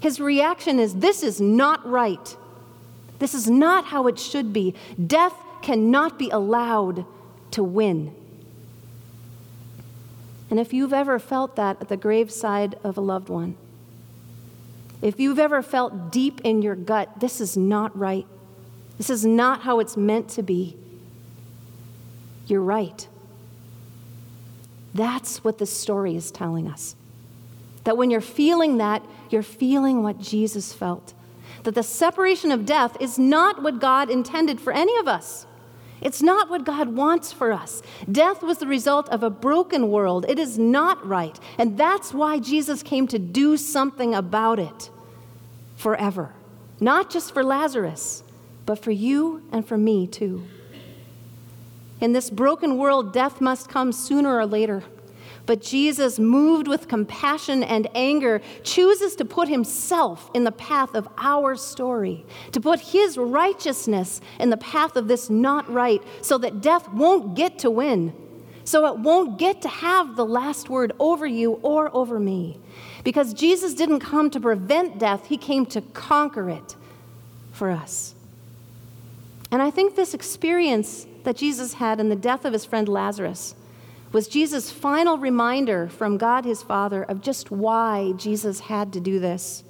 His 0.00 0.20
reaction 0.20 0.80
is 0.80 0.94
this 0.96 1.22
is 1.22 1.40
not 1.40 1.86
right. 1.86 2.36
This 3.18 3.34
is 3.34 3.50
not 3.50 3.86
how 3.86 4.06
it 4.06 4.18
should 4.18 4.52
be. 4.52 4.74
Death 5.06 5.34
cannot 5.60 6.18
be 6.18 6.30
allowed 6.30 7.04
to 7.50 7.62
win. 7.62 8.14
And 10.48 10.58
if 10.58 10.72
you've 10.72 10.92
ever 10.92 11.18
felt 11.18 11.56
that 11.56 11.80
at 11.80 11.88
the 11.88 11.96
graveside 11.96 12.76
of 12.82 12.96
a 12.96 13.00
loved 13.00 13.28
one, 13.28 13.56
if 15.02 15.18
you've 15.18 15.38
ever 15.38 15.62
felt 15.62 16.12
deep 16.12 16.40
in 16.42 16.62
your 16.62 16.76
gut, 16.76 17.20
this 17.20 17.40
is 17.40 17.56
not 17.56 17.96
right. 17.98 18.26
This 18.98 19.10
is 19.10 19.24
not 19.24 19.62
how 19.62 19.80
it's 19.80 19.96
meant 19.96 20.28
to 20.30 20.42
be. 20.42 20.76
You're 22.46 22.60
right. 22.60 23.08
That's 24.92 25.42
what 25.42 25.58
this 25.58 25.74
story 25.74 26.16
is 26.16 26.30
telling 26.30 26.68
us. 26.68 26.96
That 27.84 27.96
when 27.96 28.10
you're 28.10 28.20
feeling 28.20 28.78
that, 28.78 29.02
you're 29.30 29.42
feeling 29.42 30.02
what 30.02 30.18
Jesus 30.18 30.72
felt. 30.72 31.14
That 31.62 31.74
the 31.74 31.82
separation 31.82 32.50
of 32.50 32.66
death 32.66 32.96
is 33.00 33.18
not 33.18 33.62
what 33.62 33.80
God 33.80 34.10
intended 34.10 34.60
for 34.60 34.72
any 34.72 34.96
of 34.98 35.08
us. 35.08 35.46
It's 36.00 36.22
not 36.22 36.48
what 36.48 36.64
God 36.64 36.88
wants 36.88 37.32
for 37.32 37.52
us. 37.52 37.82
Death 38.10 38.42
was 38.42 38.58
the 38.58 38.66
result 38.66 39.08
of 39.10 39.22
a 39.22 39.30
broken 39.30 39.90
world. 39.90 40.24
It 40.28 40.38
is 40.38 40.58
not 40.58 41.06
right. 41.06 41.38
And 41.58 41.76
that's 41.76 42.14
why 42.14 42.38
Jesus 42.38 42.82
came 42.82 43.06
to 43.08 43.18
do 43.18 43.56
something 43.56 44.14
about 44.14 44.58
it 44.58 44.90
forever. 45.76 46.32
Not 46.80 47.10
just 47.10 47.34
for 47.34 47.44
Lazarus, 47.44 48.22
but 48.64 48.78
for 48.78 48.90
you 48.90 49.42
and 49.52 49.66
for 49.66 49.76
me 49.76 50.06
too. 50.06 50.44
In 52.00 52.12
this 52.14 52.30
broken 52.30 52.78
world, 52.78 53.12
death 53.12 53.40
must 53.40 53.68
come 53.68 53.92
sooner 53.92 54.38
or 54.38 54.46
later. 54.46 54.82
But 55.46 55.62
Jesus, 55.62 56.18
moved 56.18 56.68
with 56.68 56.88
compassion 56.88 57.62
and 57.62 57.88
anger, 57.94 58.40
chooses 58.62 59.16
to 59.16 59.24
put 59.24 59.48
himself 59.48 60.30
in 60.34 60.44
the 60.44 60.52
path 60.52 60.94
of 60.94 61.08
our 61.18 61.56
story, 61.56 62.24
to 62.52 62.60
put 62.60 62.80
his 62.80 63.18
righteousness 63.18 64.20
in 64.38 64.50
the 64.50 64.56
path 64.56 64.96
of 64.96 65.08
this 65.08 65.30
not 65.30 65.70
right, 65.72 66.02
so 66.22 66.38
that 66.38 66.60
death 66.60 66.88
won't 66.92 67.34
get 67.34 67.58
to 67.60 67.70
win, 67.70 68.12
so 68.64 68.86
it 68.86 68.98
won't 68.98 69.38
get 69.38 69.62
to 69.62 69.68
have 69.68 70.16
the 70.16 70.26
last 70.26 70.68
word 70.68 70.92
over 71.00 71.26
you 71.26 71.52
or 71.62 71.94
over 71.96 72.20
me. 72.20 72.58
Because 73.02 73.32
Jesus 73.32 73.74
didn't 73.74 74.00
come 74.00 74.30
to 74.30 74.40
prevent 74.40 74.98
death, 74.98 75.26
he 75.26 75.36
came 75.36 75.66
to 75.66 75.80
conquer 75.80 76.50
it 76.50 76.76
for 77.52 77.70
us. 77.70 78.14
And 79.50 79.60
I 79.60 79.70
think 79.70 79.96
this 79.96 80.14
experience 80.14 81.06
that 81.24 81.36
Jesus 81.36 81.74
had 81.74 81.98
in 81.98 82.08
the 82.08 82.16
death 82.16 82.44
of 82.44 82.52
his 82.52 82.64
friend 82.64 82.88
Lazarus 82.88 83.54
was 84.12 84.26
Jesus' 84.26 84.70
final 84.70 85.18
reminder 85.18 85.88
from 85.88 86.18
God 86.18 86.44
his 86.44 86.62
Father 86.62 87.02
of 87.02 87.20
just 87.20 87.50
why 87.50 88.12
Jesus 88.16 88.60
had 88.60 88.92
to 88.94 89.00
do 89.00 89.20
this, 89.20 89.62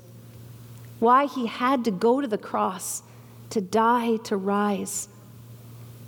why 0.99 1.26
he 1.26 1.47
had 1.47 1.85
to 1.85 1.90
go 1.90 2.20
to 2.20 2.26
the 2.26 2.38
cross, 2.38 3.02
to 3.50 3.61
die, 3.61 4.16
to 4.25 4.37
rise. 4.37 5.09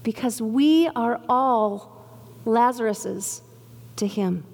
Because 0.03 0.41
we 0.41 0.89
are 0.97 1.21
all 1.29 2.05
Lazaruses 2.45 3.43
to 3.97 4.07
him. 4.07 4.45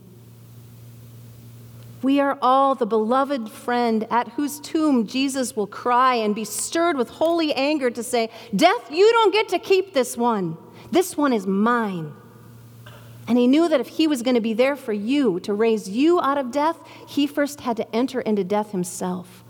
We 2.02 2.20
are 2.20 2.38
all 2.40 2.74
the 2.74 2.86
beloved 2.86 3.50
friend 3.50 4.06
at 4.10 4.28
whose 4.28 4.60
tomb 4.60 5.06
Jesus 5.06 5.56
will 5.56 5.66
cry 5.66 6.14
and 6.16 6.34
be 6.34 6.44
stirred 6.44 6.96
with 6.96 7.08
holy 7.08 7.52
anger 7.54 7.90
to 7.90 8.02
say, 8.02 8.30
Death, 8.54 8.90
you 8.90 9.10
don't 9.10 9.32
get 9.32 9.48
to 9.48 9.58
keep 9.58 9.94
this 9.94 10.16
one. 10.16 10.56
This 10.92 11.16
one 11.16 11.32
is 11.32 11.46
mine. 11.46 12.12
And 13.28 13.36
he 13.36 13.46
knew 13.46 13.68
that 13.68 13.80
if 13.80 13.88
he 13.88 14.06
was 14.06 14.22
going 14.22 14.34
to 14.36 14.40
be 14.40 14.54
there 14.54 14.74
for 14.74 14.94
you, 14.94 15.38
to 15.40 15.52
raise 15.52 15.88
you 15.88 16.18
out 16.20 16.38
of 16.38 16.50
death, 16.50 16.78
he 17.06 17.26
first 17.26 17.60
had 17.60 17.76
to 17.76 17.94
enter 17.94 18.22
into 18.22 18.42
death 18.42 18.72
himself. 18.72 19.44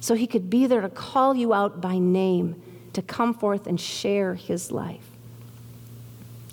So 0.00 0.14
he 0.14 0.26
could 0.26 0.48
be 0.48 0.66
there 0.66 0.80
to 0.80 0.88
call 0.88 1.34
you 1.34 1.52
out 1.52 1.82
by 1.82 1.98
name, 1.98 2.60
to 2.94 3.02
come 3.02 3.34
forth 3.34 3.66
and 3.66 3.78
share 3.78 4.34
his 4.34 4.72
life. 4.72 5.10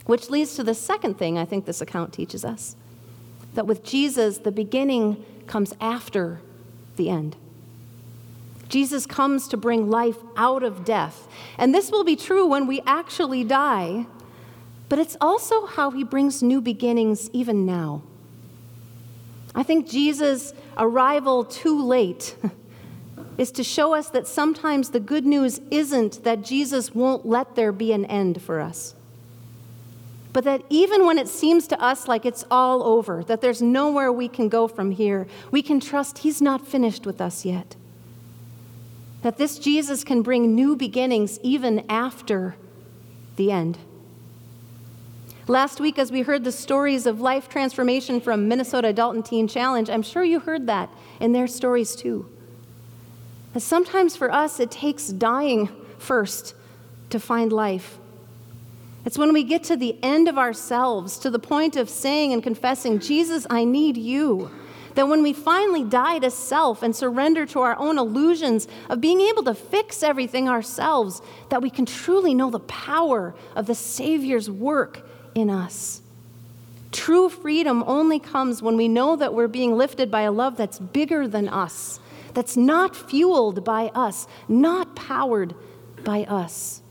Which 0.06 0.30
leads 0.30 0.56
to 0.56 0.64
the 0.64 0.76
second 0.76 1.18
thing 1.18 1.38
I 1.38 1.46
think 1.46 1.66
this 1.66 1.82
account 1.82 2.14
teaches 2.14 2.44
us 2.44 2.76
that 3.54 3.66
with 3.66 3.84
Jesus, 3.84 4.38
the 4.38 4.52
beginning 4.52 5.26
comes 5.48 5.74
after 5.80 6.42
the 6.98 7.10
end. 7.10 7.38
Jesus 8.70 9.06
comes 9.06 9.48
to 9.48 9.58
bring 9.58 9.90
life 9.90 10.18
out 10.36 10.62
of 10.62 10.84
death. 10.84 11.28
And 11.58 11.74
this 11.74 11.90
will 11.90 12.04
be 12.04 12.16
true 12.16 12.46
when 12.46 12.68
we 12.68 12.82
actually 12.86 13.44
die, 13.44 14.06
but 14.90 15.00
it's 15.00 15.18
also 15.20 15.66
how 15.66 15.92
he 15.92 16.04
brings 16.04 16.42
new 16.42 16.62
beginnings 16.62 17.30
even 17.32 17.66
now. 17.66 18.02
I 19.54 19.64
think 19.64 19.90
Jesus' 19.90 20.54
arrival 20.78 21.44
too 21.44 21.84
late 21.84 22.36
is 23.38 23.52
to 23.52 23.64
show 23.64 23.94
us 23.94 24.10
that 24.10 24.28
sometimes 24.28 24.90
the 24.90 25.00
good 25.00 25.26
news 25.26 25.60
isn't 25.72 26.24
that 26.24 26.44
Jesus 26.44 26.94
won't 26.94 27.26
let 27.26 27.56
there 27.56 27.72
be 27.72 27.92
an 27.92 28.06
end 28.06 28.42
for 28.42 28.60
us 28.60 28.96
but 30.38 30.44
that 30.44 30.62
even 30.70 31.08
when 31.08 31.18
it 31.18 31.28
seems 31.28 31.66
to 31.66 31.82
us 31.82 32.08
like 32.08 32.24
it's 32.24 32.46
all 32.52 32.84
over, 32.84 33.24
that 33.24 33.42
there's 33.42 33.60
nowhere 33.60 34.12
we 34.12 34.28
can 34.28 34.50
go 34.50 34.68
from 34.68 34.92
here, 34.92 35.26
we 35.50 35.64
can 35.64 35.80
trust 35.80 36.20
He's 36.20 36.44
not 36.44 36.68
finished 36.68 37.08
with 37.08 37.20
us 37.20 37.44
yet. 37.44 37.76
That 39.24 39.38
this 39.38 39.58
Jesus 39.58 40.04
can 40.04 40.22
bring 40.22 40.54
new 40.54 40.76
beginnings 40.76 41.40
even 41.42 41.84
after 41.90 42.56
the 43.36 43.52
end. 43.52 43.80
Last 45.50 45.80
week, 45.80 45.98
as 45.98 46.12
we 46.12 46.24
heard 46.24 46.44
the 46.44 46.52
stories 46.52 47.06
of 47.06 47.22
life 47.22 47.48
transformation 47.48 48.20
from 48.20 48.50
Minnesota 48.50 48.90
Adult 48.90 49.16
and 49.16 49.26
Teen 49.26 49.48
Challenge, 49.48 49.90
I'm 49.90 50.02
sure 50.02 50.22
you 50.22 50.42
heard 50.42 50.68
that 50.68 50.90
in 51.22 51.32
their 51.32 51.48
stories 51.48 51.96
too. 51.96 52.30
That 53.54 53.62
sometimes 53.62 54.18
for 54.18 54.30
us, 54.30 54.60
it 54.60 54.70
takes 54.70 55.08
dying 55.08 55.70
first 56.00 56.54
to 57.12 57.20
find 57.20 57.54
life. 57.54 57.98
It's 59.06 59.18
when 59.18 59.32
we 59.32 59.46
get 59.46 59.64
to 59.66 59.78
the 59.78 59.98
end 60.04 60.28
of 60.28 60.38
ourselves, 60.38 61.18
to 61.20 61.30
the 61.30 61.40
point 61.40 61.78
of 61.78 61.90
saying 61.90 62.34
and 62.34 62.44
confessing, 62.44 63.00
Jesus, 63.00 63.48
I 63.50 63.64
need 63.64 63.96
you. 63.96 64.52
That 64.96 65.08
when 65.08 65.24
we 65.24 65.32
finally 65.32 65.86
die 65.86 66.20
to 66.20 66.30
self 66.30 66.84
and 66.84 66.94
surrender 66.94 67.46
to 67.46 67.62
our 67.62 67.78
own 67.80 67.98
illusions 67.98 68.68
of 68.90 69.00
being 69.00 69.22
able 69.22 69.44
to 69.44 69.54
fix 69.54 70.04
everything 70.04 70.50
ourselves, 70.50 71.22
that 71.48 71.62
we 71.62 71.70
can 71.70 71.86
truly 71.86 72.34
know 72.34 72.50
the 72.50 72.60
power 72.60 73.34
of 73.56 73.66
the 73.66 73.76
Savior's 73.76 74.52
work 74.52 75.07
in 75.38 75.52
us. 75.52 76.02
True 76.92 77.30
freedom 77.30 77.84
only 77.86 78.18
comes 78.18 78.62
when 78.62 78.76
we 78.76 78.88
know 78.88 79.16
that 79.16 79.34
we're 79.34 79.48
being 79.48 79.78
lifted 79.78 80.10
by 80.10 80.22
a 80.22 80.32
love 80.32 80.58
that's 80.58 80.80
bigger 80.80 81.28
than 81.28 81.48
us, 81.48 82.00
that's 82.34 82.58
not 82.58 82.96
fueled 82.96 83.64
by 83.64 83.92
us, 83.94 84.28
not 84.48 84.96
powered 84.96 85.54
by 86.04 86.24
us. 86.24 86.82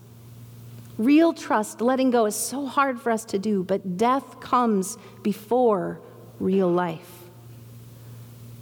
Real 0.97 1.33
trust, 1.33 1.81
letting 1.81 2.09
go, 2.09 2.25
is 2.25 2.35
so 2.35 2.65
hard 2.65 3.01
for 3.01 3.11
us 3.11 3.25
to 3.25 3.37
do, 3.37 3.63
but 3.63 3.97
death 3.97 4.39
comes 4.39 4.97
before 5.23 5.99
real 6.39 6.71
life. 6.71 7.29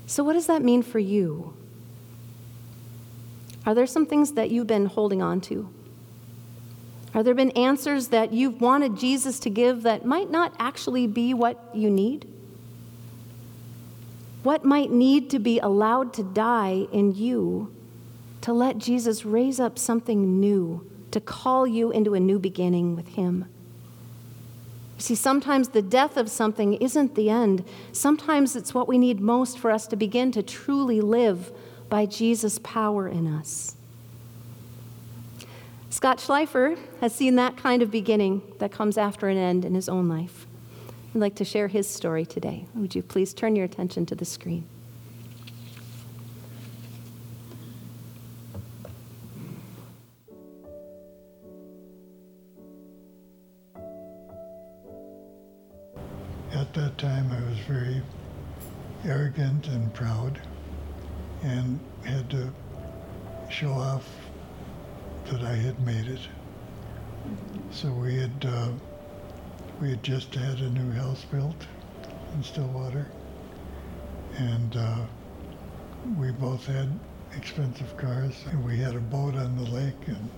So, 0.08 0.24
what 0.24 0.34
does 0.34 0.48
that 0.48 0.64
mean 0.64 0.82
for 0.82 1.00
you? 1.00 1.54
Are 3.66 3.74
there 3.74 3.88
some 3.88 4.06
things 4.06 4.34
that 4.34 4.50
you've 4.50 4.68
been 4.68 4.88
holding 4.88 5.22
on 5.22 5.42
to? 5.42 5.70
Are 7.16 7.24
there 7.24 7.34
been 7.34 7.52
answers 7.52 8.10
that 8.10 8.34
you've 8.34 8.60
wanted 8.60 8.98
Jesus 8.98 9.40
to 9.40 9.50
give 9.50 9.84
that 9.84 10.06
might 10.06 10.30
not 10.30 10.54
actually 10.60 11.08
be 11.08 11.34
what 11.34 11.70
you 11.74 11.90
need? 11.90 12.28
What 14.44 14.66
might 14.66 14.92
need 14.92 15.30
to 15.30 15.40
be 15.40 15.58
allowed 15.60 16.14
to 16.16 16.24
die 16.24 16.88
in 16.92 17.16
you 17.16 17.74
to 18.42 18.52
let 18.52 18.78
Jesus 18.78 19.24
raise 19.24 19.62
up 19.62 19.80
something 19.80 20.42
new, 20.42 20.86
to 21.12 21.22
call 21.22 21.66
you 21.66 21.90
into 21.90 22.16
a 22.16 22.20
new 22.20 22.38
beginning 22.38 22.98
with 22.98 23.08
Him? 23.08 23.46
See, 24.98 25.16
sometimes 25.16 25.70
the 25.70 25.82
death 25.82 26.18
of 26.18 26.30
something 26.30 26.74
isn't 26.74 27.16
the 27.16 27.30
end. 27.30 27.64
Sometimes 27.94 28.58
it's 28.58 28.74
what 28.74 28.90
we 28.90 28.98
need 28.98 29.22
most 29.22 29.58
for 29.58 29.72
us 29.72 29.88
to 29.88 29.96
begin 29.96 30.34
to 30.34 30.44
truly 30.44 31.00
live 31.00 31.54
by 31.88 32.06
Jesus' 32.06 32.60
power 32.60 33.08
in 33.08 33.26
us. 33.26 33.78
Scott 35.90 36.18
Schleifer 36.18 36.78
has 37.00 37.14
seen 37.16 37.36
that 37.36 37.58
kind 37.58 37.82
of 37.82 37.92
beginning 37.92 38.42
that 38.60 38.72
comes 38.72 38.98
after 38.98 39.30
an 39.30 39.38
end 39.38 39.64
in 39.64 39.76
his 39.76 39.88
own 39.88 40.10
life. 40.10 40.46
I'd 41.14 41.22
like 41.22 41.36
to 41.36 41.46
share 41.46 41.68
his 41.68 41.88
story 41.88 42.26
today. 42.26 42.66
Would 42.76 42.96
you 42.96 43.02
please 43.02 43.34
turn 43.34 43.56
your 43.56 43.66
attention 43.66 44.06
to 44.08 44.16
the 44.16 44.26
screen? 44.26 44.68
We 69.82 69.90
had 69.90 70.04
just 70.04 70.34
had 70.34 70.60
a 70.60 70.70
new 70.70 70.92
house 70.92 71.26
built 71.26 71.68
in 72.34 72.44
Stillwater, 72.44 73.08
and 74.38 74.76
uh, 74.76 75.06
we 76.18 76.32
both 76.32 76.66
had 76.66 76.90
expensive 77.36 77.96
cars, 77.98 78.44
and 78.50 78.64
we 78.64 78.78
had 78.78 78.96
a 78.96 79.00
boat 79.00 79.36
on 79.36 79.58
the 79.58 79.70
lake, 79.72 80.08
and 80.08 80.30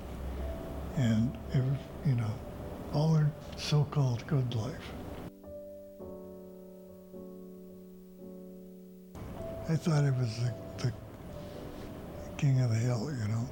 and 0.97 1.37
it 1.53 1.63
you 2.07 2.15
know, 2.15 2.31
all 2.93 3.15
our 3.15 3.29
so-called 3.57 4.25
good 4.27 4.55
life. 4.55 4.93
I 9.69 9.75
thought 9.75 10.05
it 10.05 10.15
was 10.15 10.37
the, 10.37 10.53
the 10.77 10.93
king 12.37 12.61
of 12.61 12.69
the 12.69 12.77
hill, 12.77 13.11
you 13.11 13.27
know. 13.27 13.47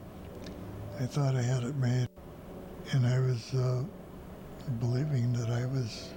I 0.99 1.05
thought 1.05 1.35
I 1.35 1.41
had 1.41 1.63
it 1.63 1.75
made, 1.75 2.07
and 2.93 3.05
I 3.05 3.19
was 3.19 3.53
uh, 3.53 3.83
believing 4.79 5.31
that 5.33 5.49
I 5.49 5.65
was 5.65 6.09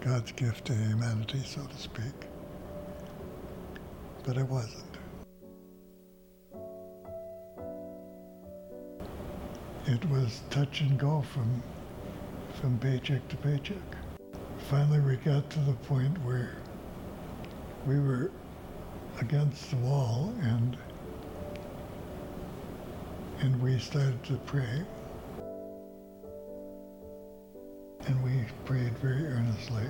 God's 0.00 0.32
gift 0.32 0.64
to 0.66 0.74
humanity, 0.74 1.42
so 1.44 1.62
to 1.62 1.76
speak. 1.76 2.14
But 4.24 4.38
I 4.38 4.42
wasn't. 4.42 4.84
It 9.86 10.08
was 10.10 10.42
touch 10.50 10.80
and 10.80 10.98
go 10.98 11.22
from 11.22 11.62
from 12.60 12.78
paycheck 12.78 13.26
to 13.28 13.36
paycheck. 13.38 13.76
Finally, 14.70 15.00
we 15.00 15.16
got 15.16 15.48
to 15.50 15.58
the 15.60 15.72
point 15.72 16.16
where 16.24 16.56
we 17.86 17.98
were 17.98 18.30
against 19.20 19.70
the 19.70 19.76
wall 19.76 20.32
and 20.42 20.76
and 23.40 23.60
we 23.60 23.78
started 23.78 24.22
to 24.24 24.36
pray. 24.46 24.84
And 28.12 28.22
we 28.22 28.44
prayed 28.66 28.98
very 28.98 29.26
earnestly 29.26 29.84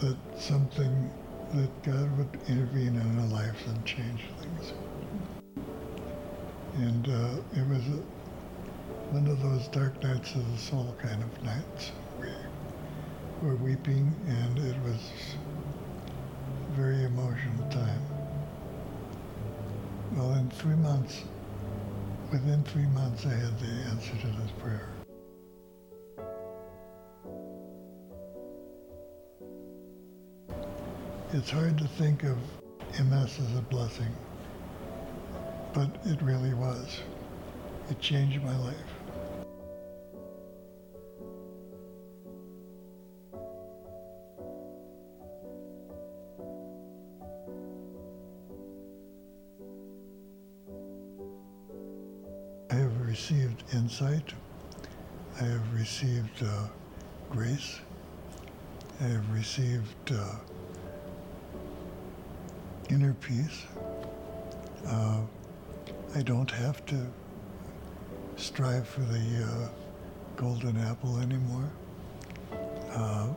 that 0.00 0.18
something, 0.36 1.12
that 1.52 1.80
God 1.82 2.18
would 2.18 2.40
intervene 2.48 2.96
in 2.96 3.20
our 3.20 3.26
lives 3.28 3.64
and 3.66 3.86
change 3.86 4.32
things. 4.40 4.72
And 6.74 7.08
uh, 7.08 7.36
it 7.52 7.68
was 7.68 7.86
a, 7.86 8.02
one 9.10 9.28
of 9.28 9.40
those 9.40 9.68
dark 9.68 10.02
nights 10.02 10.34
of 10.34 10.50
the 10.50 10.58
soul 10.58 10.96
kind 11.00 11.22
of 11.22 11.40
nights. 11.44 11.92
We 12.18 12.26
were 13.40 13.56
weeping, 13.56 14.16
and 14.26 14.58
it 14.58 14.82
was 14.82 15.08
a 16.68 16.72
very 16.72 17.04
emotional 17.04 17.64
time. 17.70 18.02
Well, 20.10 20.34
in 20.34 20.50
three 20.50 20.74
months, 20.76 21.22
within 22.32 22.64
three 22.64 22.88
months, 22.88 23.24
I 23.24 23.34
had 23.34 23.60
the 23.60 23.84
answer 23.88 24.16
to 24.18 24.26
this 24.28 24.50
prayer. 24.58 24.91
It's 31.34 31.48
hard 31.48 31.78
to 31.78 31.88
think 31.88 32.24
of 32.24 32.36
MS 32.98 33.38
as 33.40 33.56
a 33.56 33.62
blessing, 33.70 34.14
but 35.72 35.88
it 36.04 36.20
really 36.20 36.52
was. 36.52 37.00
It 37.88 37.98
changed 38.00 38.42
my 38.42 38.54
life. 38.58 38.76
I 52.70 52.74
have 52.74 53.00
received 53.00 53.64
insight. 53.72 54.34
I 55.40 55.44
have 55.44 55.74
received 55.74 56.42
uh, 56.42 56.66
grace. 57.30 57.80
I 59.00 59.04
have 59.04 59.30
received 59.32 60.12
uh, 60.12 60.34
inner 62.92 63.14
peace. 63.14 63.64
Uh, 64.86 65.20
I 66.14 66.22
don't 66.22 66.50
have 66.50 66.84
to 66.86 67.06
strive 68.36 68.86
for 68.86 69.00
the 69.00 69.44
uh, 69.44 69.68
golden 70.36 70.76
apple 70.76 71.18
anymore 71.18 71.70
uh, 72.90 73.28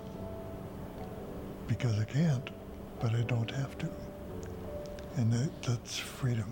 because 1.67 1.97
I 1.99 2.03
can't, 2.03 2.49
but 2.99 3.15
I 3.15 3.21
don't 3.21 3.49
have 3.51 3.77
to. 3.77 3.89
And 5.15 5.31
that, 5.31 5.61
that's 5.61 5.97
freedom. 5.97 6.51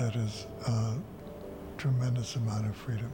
That 0.00 0.16
is 0.16 0.46
a 0.66 0.94
tremendous 1.78 2.34
amount 2.34 2.66
of 2.66 2.74
freedom. 2.74 3.12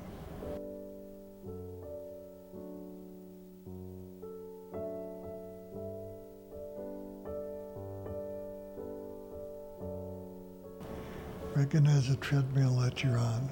Recognize 11.66 12.08
the 12.08 12.14
treadmill 12.18 12.76
that 12.76 13.02
you're 13.02 13.18
on. 13.18 13.50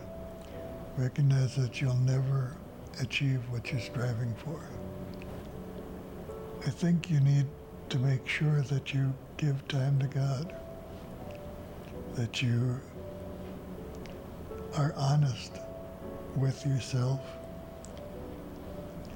Recognize 0.97 1.57
that 1.57 1.81
you'll 1.81 1.97
never 1.97 2.57
achieve 3.01 3.41
what 3.51 3.73
you're 3.73 3.81
striving 3.81 4.33
for. 4.37 4.61
I 6.65 6.71
think 6.71 7.11
you 7.11 7.19
need 7.19 7.47
to 7.89 7.99
make 7.99 8.25
sure 8.29 8.61
that 8.61 8.95
you 8.95 9.13
give 9.37 9.67
time 9.67 9.99
to 9.99 10.07
God, 10.07 10.55
that 12.15 12.41
you 12.41 12.81
are 14.77 14.95
honest 14.97 15.51
with 16.37 16.65
yourself, 16.65 17.21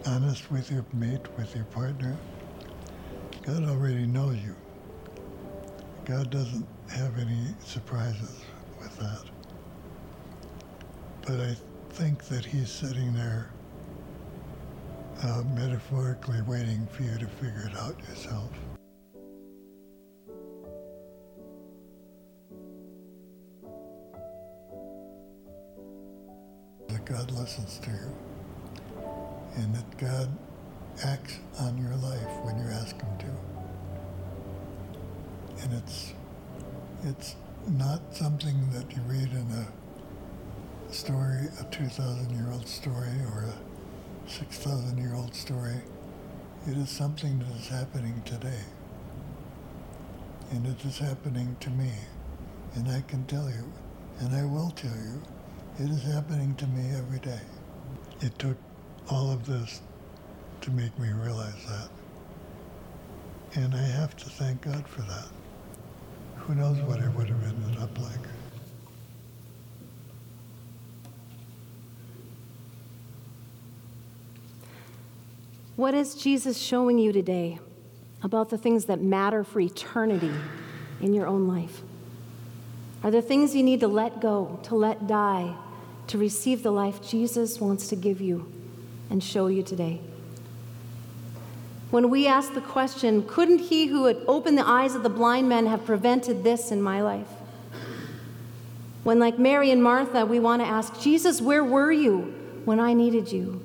honest 0.06 0.50
with 0.50 0.72
your 0.72 0.84
mate, 0.92 1.24
with 1.36 1.54
your 1.54 1.66
partner. 1.66 2.16
God 3.42 3.62
already 3.62 4.06
knows 4.06 4.38
you. 4.38 4.56
God 6.04 6.30
doesn't 6.30 6.66
have 6.90 7.16
any 7.16 7.54
surprises 7.64 8.42
that. 8.98 9.24
But 11.26 11.40
I 11.40 11.56
think 11.90 12.24
that 12.24 12.44
He's 12.44 12.70
sitting 12.70 13.12
there 13.14 13.50
uh, 15.22 15.42
metaphorically 15.54 16.40
waiting 16.42 16.86
for 16.92 17.02
you 17.02 17.18
to 17.18 17.26
figure 17.26 17.70
it 17.70 17.76
out 17.76 17.98
yourself. 18.08 18.50
That 26.88 27.04
God 27.04 27.30
listens 27.32 27.78
to 27.80 27.90
you 27.90 28.16
and 29.56 29.74
that 29.74 29.98
God 29.98 30.30
acts 31.04 31.38
on 31.60 31.76
your 31.78 31.96
life 31.96 32.44
when 32.44 32.58
you 32.58 32.70
ask 32.70 32.96
Him 33.00 33.18
to. 33.18 33.26
And 35.62 35.72
it's, 35.74 36.12
it's 37.04 37.34
not 37.70 38.00
something 38.14 38.70
that 38.72 38.90
you 38.94 39.02
read 39.02 39.30
in 39.32 39.46
a 39.52 40.92
story, 40.92 41.48
a 41.60 41.64
2,000 41.64 42.30
year 42.34 42.50
old 42.52 42.66
story 42.66 43.12
or 43.32 43.44
a 43.44 44.30
6,000 44.30 44.96
year 44.96 45.14
old 45.14 45.34
story. 45.34 45.80
It 46.66 46.76
is 46.76 46.88
something 46.88 47.38
that 47.38 47.56
is 47.56 47.68
happening 47.68 48.22
today. 48.24 48.62
And 50.50 50.66
it 50.66 50.82
is 50.84 50.98
happening 50.98 51.56
to 51.60 51.70
me. 51.70 51.92
And 52.74 52.88
I 52.88 53.02
can 53.02 53.24
tell 53.26 53.48
you, 53.50 53.70
and 54.20 54.34
I 54.34 54.44
will 54.44 54.70
tell 54.70 54.96
you, 54.96 55.22
it 55.78 55.90
is 55.90 56.02
happening 56.02 56.54
to 56.56 56.66
me 56.68 56.90
every 56.96 57.18
day. 57.18 57.40
It 58.20 58.38
took 58.38 58.56
all 59.10 59.30
of 59.30 59.46
this 59.46 59.80
to 60.62 60.70
make 60.70 60.98
me 60.98 61.10
realize 61.12 61.66
that. 61.66 61.88
And 63.54 63.74
I 63.74 63.82
have 63.82 64.16
to 64.16 64.28
thank 64.28 64.62
God 64.62 64.86
for 64.88 65.02
that. 65.02 65.28
Who 66.48 66.54
knows 66.54 66.78
what 66.78 66.98
it 66.98 67.10
would 67.10 67.28
have 67.28 67.44
ended 67.44 67.78
up 67.78 67.98
like. 67.98 68.18
What 75.76 75.92
is 75.92 76.14
Jesus 76.14 76.56
showing 76.56 76.96
you 76.98 77.12
today 77.12 77.58
about 78.22 78.48
the 78.48 78.56
things 78.56 78.86
that 78.86 79.02
matter 79.02 79.44
for 79.44 79.60
eternity 79.60 80.32
in 81.02 81.12
your 81.12 81.26
own 81.26 81.46
life? 81.46 81.82
Are 83.04 83.10
there 83.10 83.20
things 83.20 83.54
you 83.54 83.62
need 83.62 83.80
to 83.80 83.88
let 83.88 84.18
go, 84.18 84.58
to 84.62 84.74
let 84.74 85.06
die, 85.06 85.54
to 86.06 86.16
receive 86.16 86.62
the 86.62 86.70
life 86.72 87.06
Jesus 87.06 87.60
wants 87.60 87.88
to 87.88 87.96
give 87.96 88.22
you 88.22 88.50
and 89.10 89.22
show 89.22 89.48
you 89.48 89.62
today? 89.62 90.00
When 91.90 92.10
we 92.10 92.26
ask 92.26 92.52
the 92.52 92.60
question, 92.60 93.26
couldn't 93.26 93.60
he 93.60 93.86
who 93.86 94.04
had 94.04 94.18
opened 94.26 94.58
the 94.58 94.68
eyes 94.68 94.94
of 94.94 95.02
the 95.02 95.08
blind 95.08 95.48
men 95.48 95.66
have 95.66 95.86
prevented 95.86 96.44
this 96.44 96.70
in 96.70 96.82
my 96.82 97.00
life? 97.00 97.28
When, 99.04 99.18
like 99.18 99.38
Mary 99.38 99.70
and 99.70 99.82
Martha, 99.82 100.26
we 100.26 100.38
want 100.38 100.60
to 100.60 100.68
ask, 100.68 101.00
Jesus, 101.00 101.40
where 101.40 101.64
were 101.64 101.90
you 101.90 102.34
when 102.66 102.78
I 102.78 102.92
needed 102.92 103.32
you? 103.32 103.62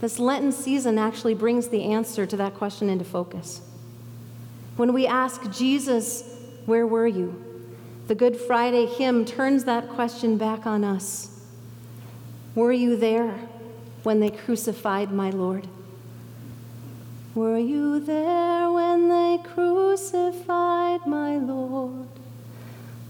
This 0.00 0.18
Lenten 0.18 0.50
season 0.50 0.98
actually 0.98 1.34
brings 1.34 1.68
the 1.68 1.84
answer 1.84 2.26
to 2.26 2.36
that 2.36 2.54
question 2.54 2.90
into 2.90 3.04
focus. 3.04 3.60
When 4.76 4.92
we 4.92 5.06
ask, 5.06 5.48
Jesus, 5.52 6.24
where 6.66 6.86
were 6.86 7.06
you? 7.06 7.40
The 8.08 8.16
Good 8.16 8.36
Friday 8.36 8.86
hymn 8.86 9.24
turns 9.24 9.64
that 9.64 9.88
question 9.88 10.36
back 10.36 10.66
on 10.66 10.82
us. 10.82 11.40
Were 12.56 12.72
you 12.72 12.96
there 12.96 13.38
when 14.02 14.18
they 14.18 14.30
crucified 14.30 15.12
my 15.12 15.30
Lord? 15.30 15.68
Were 17.34 17.58
you 17.58 17.98
there 17.98 18.70
when 18.70 19.08
they 19.08 19.40
crucified 19.42 21.04
my 21.04 21.36
Lord? 21.38 22.06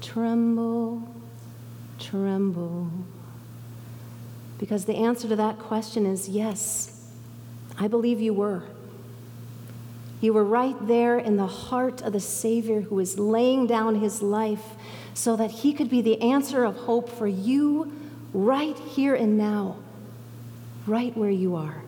tremble, 0.00 1.08
tremble. 2.00 2.90
Because 4.58 4.86
the 4.86 4.96
answer 4.96 5.28
to 5.28 5.36
that 5.36 5.60
question 5.60 6.06
is 6.06 6.28
yes, 6.28 7.08
I 7.78 7.86
believe 7.86 8.20
you 8.20 8.34
were. 8.34 8.64
You 10.20 10.32
were 10.32 10.44
right 10.44 10.76
there 10.86 11.18
in 11.18 11.36
the 11.36 11.46
heart 11.46 12.02
of 12.02 12.12
the 12.12 12.20
Savior 12.20 12.80
who 12.80 12.96
was 12.96 13.18
laying 13.18 13.66
down 13.66 13.96
his 13.96 14.20
life 14.20 14.74
so 15.14 15.36
that 15.36 15.50
he 15.50 15.72
could 15.72 15.88
be 15.88 16.00
the 16.00 16.20
answer 16.20 16.64
of 16.64 16.76
hope 16.76 17.08
for 17.08 17.26
you 17.26 17.92
right 18.32 18.76
here 18.78 19.14
and 19.14 19.38
now, 19.38 19.76
right 20.86 21.16
where 21.16 21.30
you 21.30 21.54
are. 21.54 21.82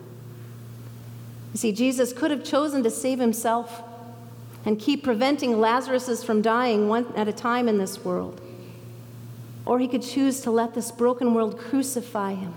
You 1.53 1.57
see, 1.57 1.71
Jesus 1.73 2.13
could 2.13 2.31
have 2.31 2.43
chosen 2.43 2.83
to 2.83 2.89
save 2.89 3.19
himself 3.19 3.83
and 4.63 4.79
keep 4.79 5.03
preventing 5.03 5.59
Lazarus 5.59 6.23
from 6.23 6.41
dying 6.41 6.87
one 6.87 7.13
at 7.15 7.27
a 7.27 7.33
time 7.33 7.67
in 7.67 7.77
this 7.77 8.05
world. 8.05 8.39
Or 9.65 9.79
he 9.79 9.87
could 9.87 10.03
choose 10.03 10.39
to 10.41 10.51
let 10.51 10.73
this 10.73 10.91
broken 10.91 11.33
world 11.33 11.59
crucify 11.59 12.35
him 12.35 12.53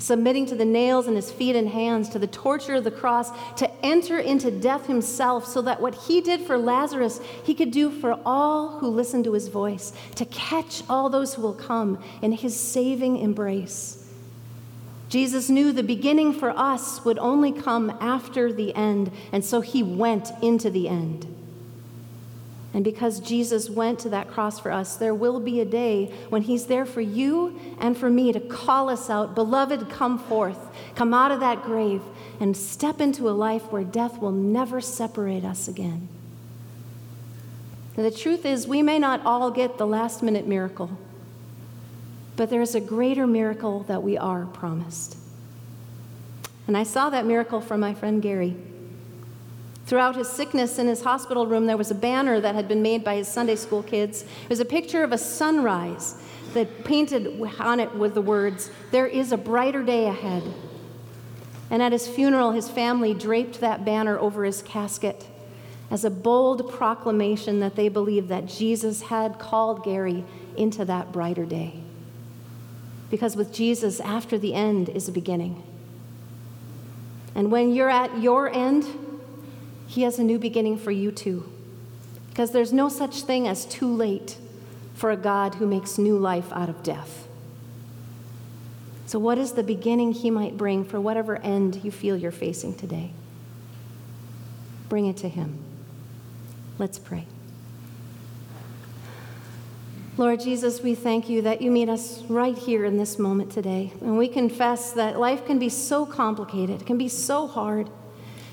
submitting 0.00 0.46
to 0.46 0.54
the 0.54 0.64
nails 0.64 1.06
in 1.06 1.14
his 1.14 1.30
feet 1.30 1.54
and 1.54 1.68
hands, 1.68 2.08
to 2.08 2.18
the 2.18 2.26
torture 2.26 2.74
of 2.74 2.84
the 2.84 2.90
cross, 2.90 3.30
to 3.56 3.70
enter 3.84 4.18
into 4.18 4.50
death 4.50 4.86
himself, 4.86 5.46
so 5.46 5.62
that 5.62 5.80
what 5.80 5.94
he 5.94 6.20
did 6.20 6.40
for 6.40 6.58
Lazarus, 6.58 7.20
he 7.44 7.54
could 7.54 7.70
do 7.70 7.90
for 7.90 8.18
all 8.24 8.78
who 8.78 8.88
listen 8.88 9.22
to 9.22 9.34
his 9.34 9.48
voice, 9.48 9.92
to 10.16 10.24
catch 10.24 10.82
all 10.88 11.08
those 11.08 11.34
who 11.34 11.42
will 11.42 11.54
come 11.54 12.02
in 12.22 12.32
his 12.32 12.58
saving 12.58 13.18
embrace. 13.18 14.10
Jesus 15.10 15.50
knew 15.50 15.72
the 15.72 15.82
beginning 15.82 16.32
for 16.32 16.50
us 16.50 17.04
would 17.04 17.18
only 17.18 17.52
come 17.52 17.90
after 18.00 18.52
the 18.52 18.74
end, 18.74 19.10
and 19.32 19.44
so 19.44 19.60
he 19.60 19.82
went 19.82 20.30
into 20.40 20.70
the 20.70 20.88
end. 20.88 21.26
And 22.72 22.84
because 22.84 23.18
Jesus 23.18 23.68
went 23.68 23.98
to 24.00 24.08
that 24.10 24.28
cross 24.28 24.60
for 24.60 24.70
us, 24.70 24.96
there 24.96 25.14
will 25.14 25.40
be 25.40 25.60
a 25.60 25.64
day 25.64 26.06
when 26.28 26.42
He's 26.42 26.66
there 26.66 26.86
for 26.86 27.00
you 27.00 27.58
and 27.80 27.96
for 27.96 28.08
me 28.08 28.32
to 28.32 28.38
call 28.38 28.88
us 28.88 29.10
out 29.10 29.34
Beloved, 29.34 29.90
come 29.90 30.18
forth, 30.18 30.58
come 30.94 31.12
out 31.12 31.32
of 31.32 31.40
that 31.40 31.62
grave, 31.62 32.02
and 32.38 32.56
step 32.56 33.00
into 33.00 33.28
a 33.28 33.32
life 33.32 33.72
where 33.72 33.82
death 33.82 34.18
will 34.18 34.30
never 34.30 34.80
separate 34.80 35.44
us 35.44 35.66
again. 35.66 36.08
Now, 37.96 38.04
the 38.04 38.10
truth 38.12 38.46
is, 38.46 38.68
we 38.68 38.82
may 38.82 39.00
not 39.00 39.24
all 39.26 39.50
get 39.50 39.76
the 39.76 39.86
last 39.86 40.22
minute 40.22 40.46
miracle, 40.46 40.90
but 42.36 42.50
there's 42.50 42.76
a 42.76 42.80
greater 42.80 43.26
miracle 43.26 43.80
that 43.84 44.02
we 44.02 44.16
are 44.16 44.46
promised. 44.46 45.16
And 46.68 46.76
I 46.76 46.84
saw 46.84 47.10
that 47.10 47.26
miracle 47.26 47.60
from 47.60 47.80
my 47.80 47.94
friend 47.94 48.22
Gary. 48.22 48.56
Throughout 49.86 50.16
his 50.16 50.28
sickness 50.28 50.78
in 50.78 50.86
his 50.86 51.02
hospital 51.02 51.46
room, 51.46 51.66
there 51.66 51.76
was 51.76 51.90
a 51.90 51.94
banner 51.94 52.40
that 52.40 52.54
had 52.54 52.68
been 52.68 52.82
made 52.82 53.02
by 53.02 53.16
his 53.16 53.28
Sunday 53.28 53.56
school 53.56 53.82
kids. 53.82 54.22
It 54.22 54.48
was 54.48 54.60
a 54.60 54.64
picture 54.64 55.02
of 55.02 55.12
a 55.12 55.18
sunrise 55.18 56.22
that 56.54 56.84
painted 56.84 57.40
on 57.58 57.80
it 57.80 57.94
with 57.94 58.14
the 58.14 58.22
words, 58.22 58.70
There 58.90 59.06
is 59.06 59.32
a 59.32 59.36
brighter 59.36 59.82
day 59.82 60.06
ahead. 60.06 60.42
And 61.70 61.82
at 61.82 61.92
his 61.92 62.08
funeral, 62.08 62.52
his 62.52 62.68
family 62.68 63.14
draped 63.14 63.60
that 63.60 63.84
banner 63.84 64.18
over 64.18 64.44
his 64.44 64.62
casket 64.62 65.26
as 65.90 66.04
a 66.04 66.10
bold 66.10 66.72
proclamation 66.72 67.60
that 67.60 67.76
they 67.76 67.88
believed 67.88 68.28
that 68.28 68.46
Jesus 68.46 69.02
had 69.02 69.38
called 69.38 69.84
Gary 69.84 70.24
into 70.56 70.84
that 70.84 71.12
brighter 71.12 71.44
day. 71.44 71.74
Because 73.10 73.36
with 73.36 73.52
Jesus, 73.52 73.98
after 74.00 74.38
the 74.38 74.54
end 74.54 74.88
is 74.88 75.08
a 75.08 75.12
beginning. 75.12 75.62
And 77.34 77.50
when 77.50 77.72
you're 77.74 77.90
at 77.90 78.20
your 78.20 78.52
end, 78.52 78.86
he 79.90 80.02
has 80.02 80.20
a 80.20 80.22
new 80.22 80.38
beginning 80.38 80.78
for 80.78 80.92
you 80.92 81.10
too. 81.10 81.50
Because 82.28 82.52
there's 82.52 82.72
no 82.72 82.88
such 82.88 83.22
thing 83.22 83.48
as 83.48 83.64
too 83.64 83.92
late 83.92 84.38
for 84.94 85.10
a 85.10 85.16
God 85.16 85.56
who 85.56 85.66
makes 85.66 85.98
new 85.98 86.16
life 86.16 86.52
out 86.52 86.68
of 86.68 86.84
death. 86.84 87.26
So, 89.06 89.18
what 89.18 89.36
is 89.36 89.54
the 89.54 89.64
beginning 89.64 90.12
He 90.12 90.30
might 90.30 90.56
bring 90.56 90.84
for 90.84 91.00
whatever 91.00 91.38
end 91.38 91.80
you 91.82 91.90
feel 91.90 92.16
you're 92.16 92.30
facing 92.30 92.76
today? 92.76 93.10
Bring 94.88 95.06
it 95.06 95.16
to 95.16 95.28
Him. 95.28 95.58
Let's 96.78 97.00
pray. 97.00 97.26
Lord 100.16 100.38
Jesus, 100.38 100.82
we 100.82 100.94
thank 100.94 101.28
you 101.28 101.42
that 101.42 101.60
you 101.60 101.72
meet 101.72 101.88
us 101.88 102.22
right 102.28 102.56
here 102.56 102.84
in 102.84 102.96
this 102.96 103.18
moment 103.18 103.50
today. 103.50 103.92
And 104.00 104.16
we 104.16 104.28
confess 104.28 104.92
that 104.92 105.18
life 105.18 105.44
can 105.46 105.58
be 105.58 105.68
so 105.68 106.06
complicated, 106.06 106.82
it 106.82 106.86
can 106.86 106.96
be 106.96 107.08
so 107.08 107.48
hard. 107.48 107.90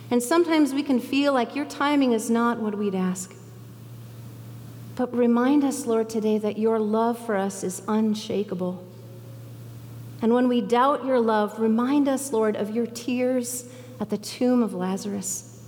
And 0.09 0.23
sometimes 0.23 0.73
we 0.73 0.83
can 0.83 0.99
feel 0.99 1.33
like 1.33 1.55
your 1.55 1.65
timing 1.65 2.13
is 2.13 2.29
not 2.29 2.59
what 2.59 2.77
we'd 2.77 2.95
ask. 2.95 3.33
But 4.95 5.13
remind 5.13 5.63
us, 5.63 5.85
Lord, 5.85 6.09
today 6.09 6.37
that 6.37 6.57
your 6.57 6.79
love 6.79 7.23
for 7.23 7.35
us 7.35 7.63
is 7.63 7.81
unshakable. 7.87 8.83
And 10.21 10.33
when 10.33 10.47
we 10.47 10.61
doubt 10.61 11.05
your 11.05 11.19
love, 11.19 11.59
remind 11.59 12.07
us, 12.07 12.31
Lord, 12.31 12.55
of 12.55 12.71
your 12.71 12.87
tears 12.87 13.69
at 13.99 14.09
the 14.09 14.17
tomb 14.17 14.63
of 14.63 14.73
Lazarus. 14.73 15.61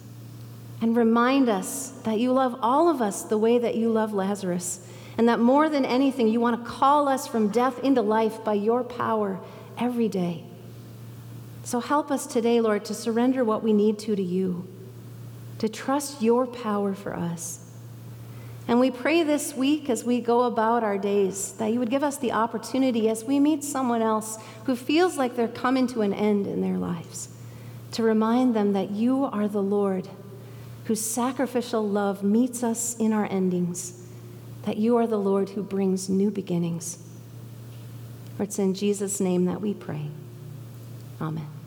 And 0.82 0.96
remind 0.96 1.50
us 1.50 1.90
that 2.04 2.20
you 2.20 2.32
love 2.32 2.58
all 2.62 2.90
of 2.90 3.02
us 3.02 3.24
the 3.24 3.38
way 3.38 3.60
that 3.60 3.76
you 3.76 3.92
love 3.92 4.14
Lazarus. 4.14 4.80
And 5.18 5.28
that 5.28 5.40
more 5.40 5.70
than 5.70 5.84
anything, 5.86 6.30
you 6.30 6.40
want 6.40 6.64
to 6.64 6.72
call 6.72 7.08
us 7.08 7.28
from 7.28 7.50
death 7.50 7.84
into 7.84 8.02
life 8.02 8.44
by 8.44 8.54
your 8.54 8.84
power 8.84 9.40
every 9.78 10.08
day. 10.08 10.46
So 11.70 11.80
help 11.80 12.10
us 12.10 12.26
today, 12.26 12.62
Lord, 12.62 12.84
to 12.86 12.96
surrender 12.96 13.44
what 13.44 13.62
we 13.62 13.74
need 13.74 14.00
to 14.00 14.16
to 14.16 14.24
you, 14.24 14.68
to 15.60 15.70
trust 15.70 16.20
your 16.20 16.48
power 16.48 16.96
for 16.96 17.16
us. 17.16 17.64
And 18.68 18.80
we 18.80 18.90
pray 18.90 19.22
this 19.22 19.54
week 19.54 19.88
as 19.88 20.04
we 20.04 20.20
go 20.20 20.46
about 20.46 20.84
our 20.84 20.98
days 20.98 21.54
that 21.60 21.72
you 21.72 21.78
would 21.78 21.92
give 21.92 22.02
us 22.02 22.18
the 22.18 22.32
opportunity 22.32 23.08
as 23.08 23.24
we 23.24 23.40
meet 23.40 23.64
someone 23.64 24.02
else 24.02 24.40
who 24.64 24.76
feels 24.76 25.16
like 25.16 25.36
they're 25.36 25.48
coming 25.48 25.86
to 25.90 26.02
an 26.02 26.12
end 26.12 26.48
in 26.48 26.62
their 26.62 26.80
lives 26.80 27.30
to 27.92 28.02
remind 28.02 28.56
them 28.56 28.74
that 28.74 28.90
you 28.90 29.26
are 29.26 29.48
the 29.48 29.62
Lord 29.62 30.10
whose 30.86 31.02
sacrificial 31.02 31.88
love 31.88 32.24
meets 32.24 32.64
us 32.64 32.98
in 32.98 33.14
our 33.14 33.28
endings, 33.28 34.08
that 34.64 34.78
you 34.78 34.98
are 34.98 35.06
the 35.06 35.20
Lord 35.20 35.50
who 35.50 35.62
brings 35.62 36.10
new 36.10 36.32
beginnings. 36.32 36.98
For 38.38 38.42
it's 38.42 38.58
in 38.58 38.74
Jesus' 38.74 39.20
name 39.20 39.46
that 39.46 39.62
we 39.62 39.76
pray. 39.76 40.08
Amen. 41.22 41.59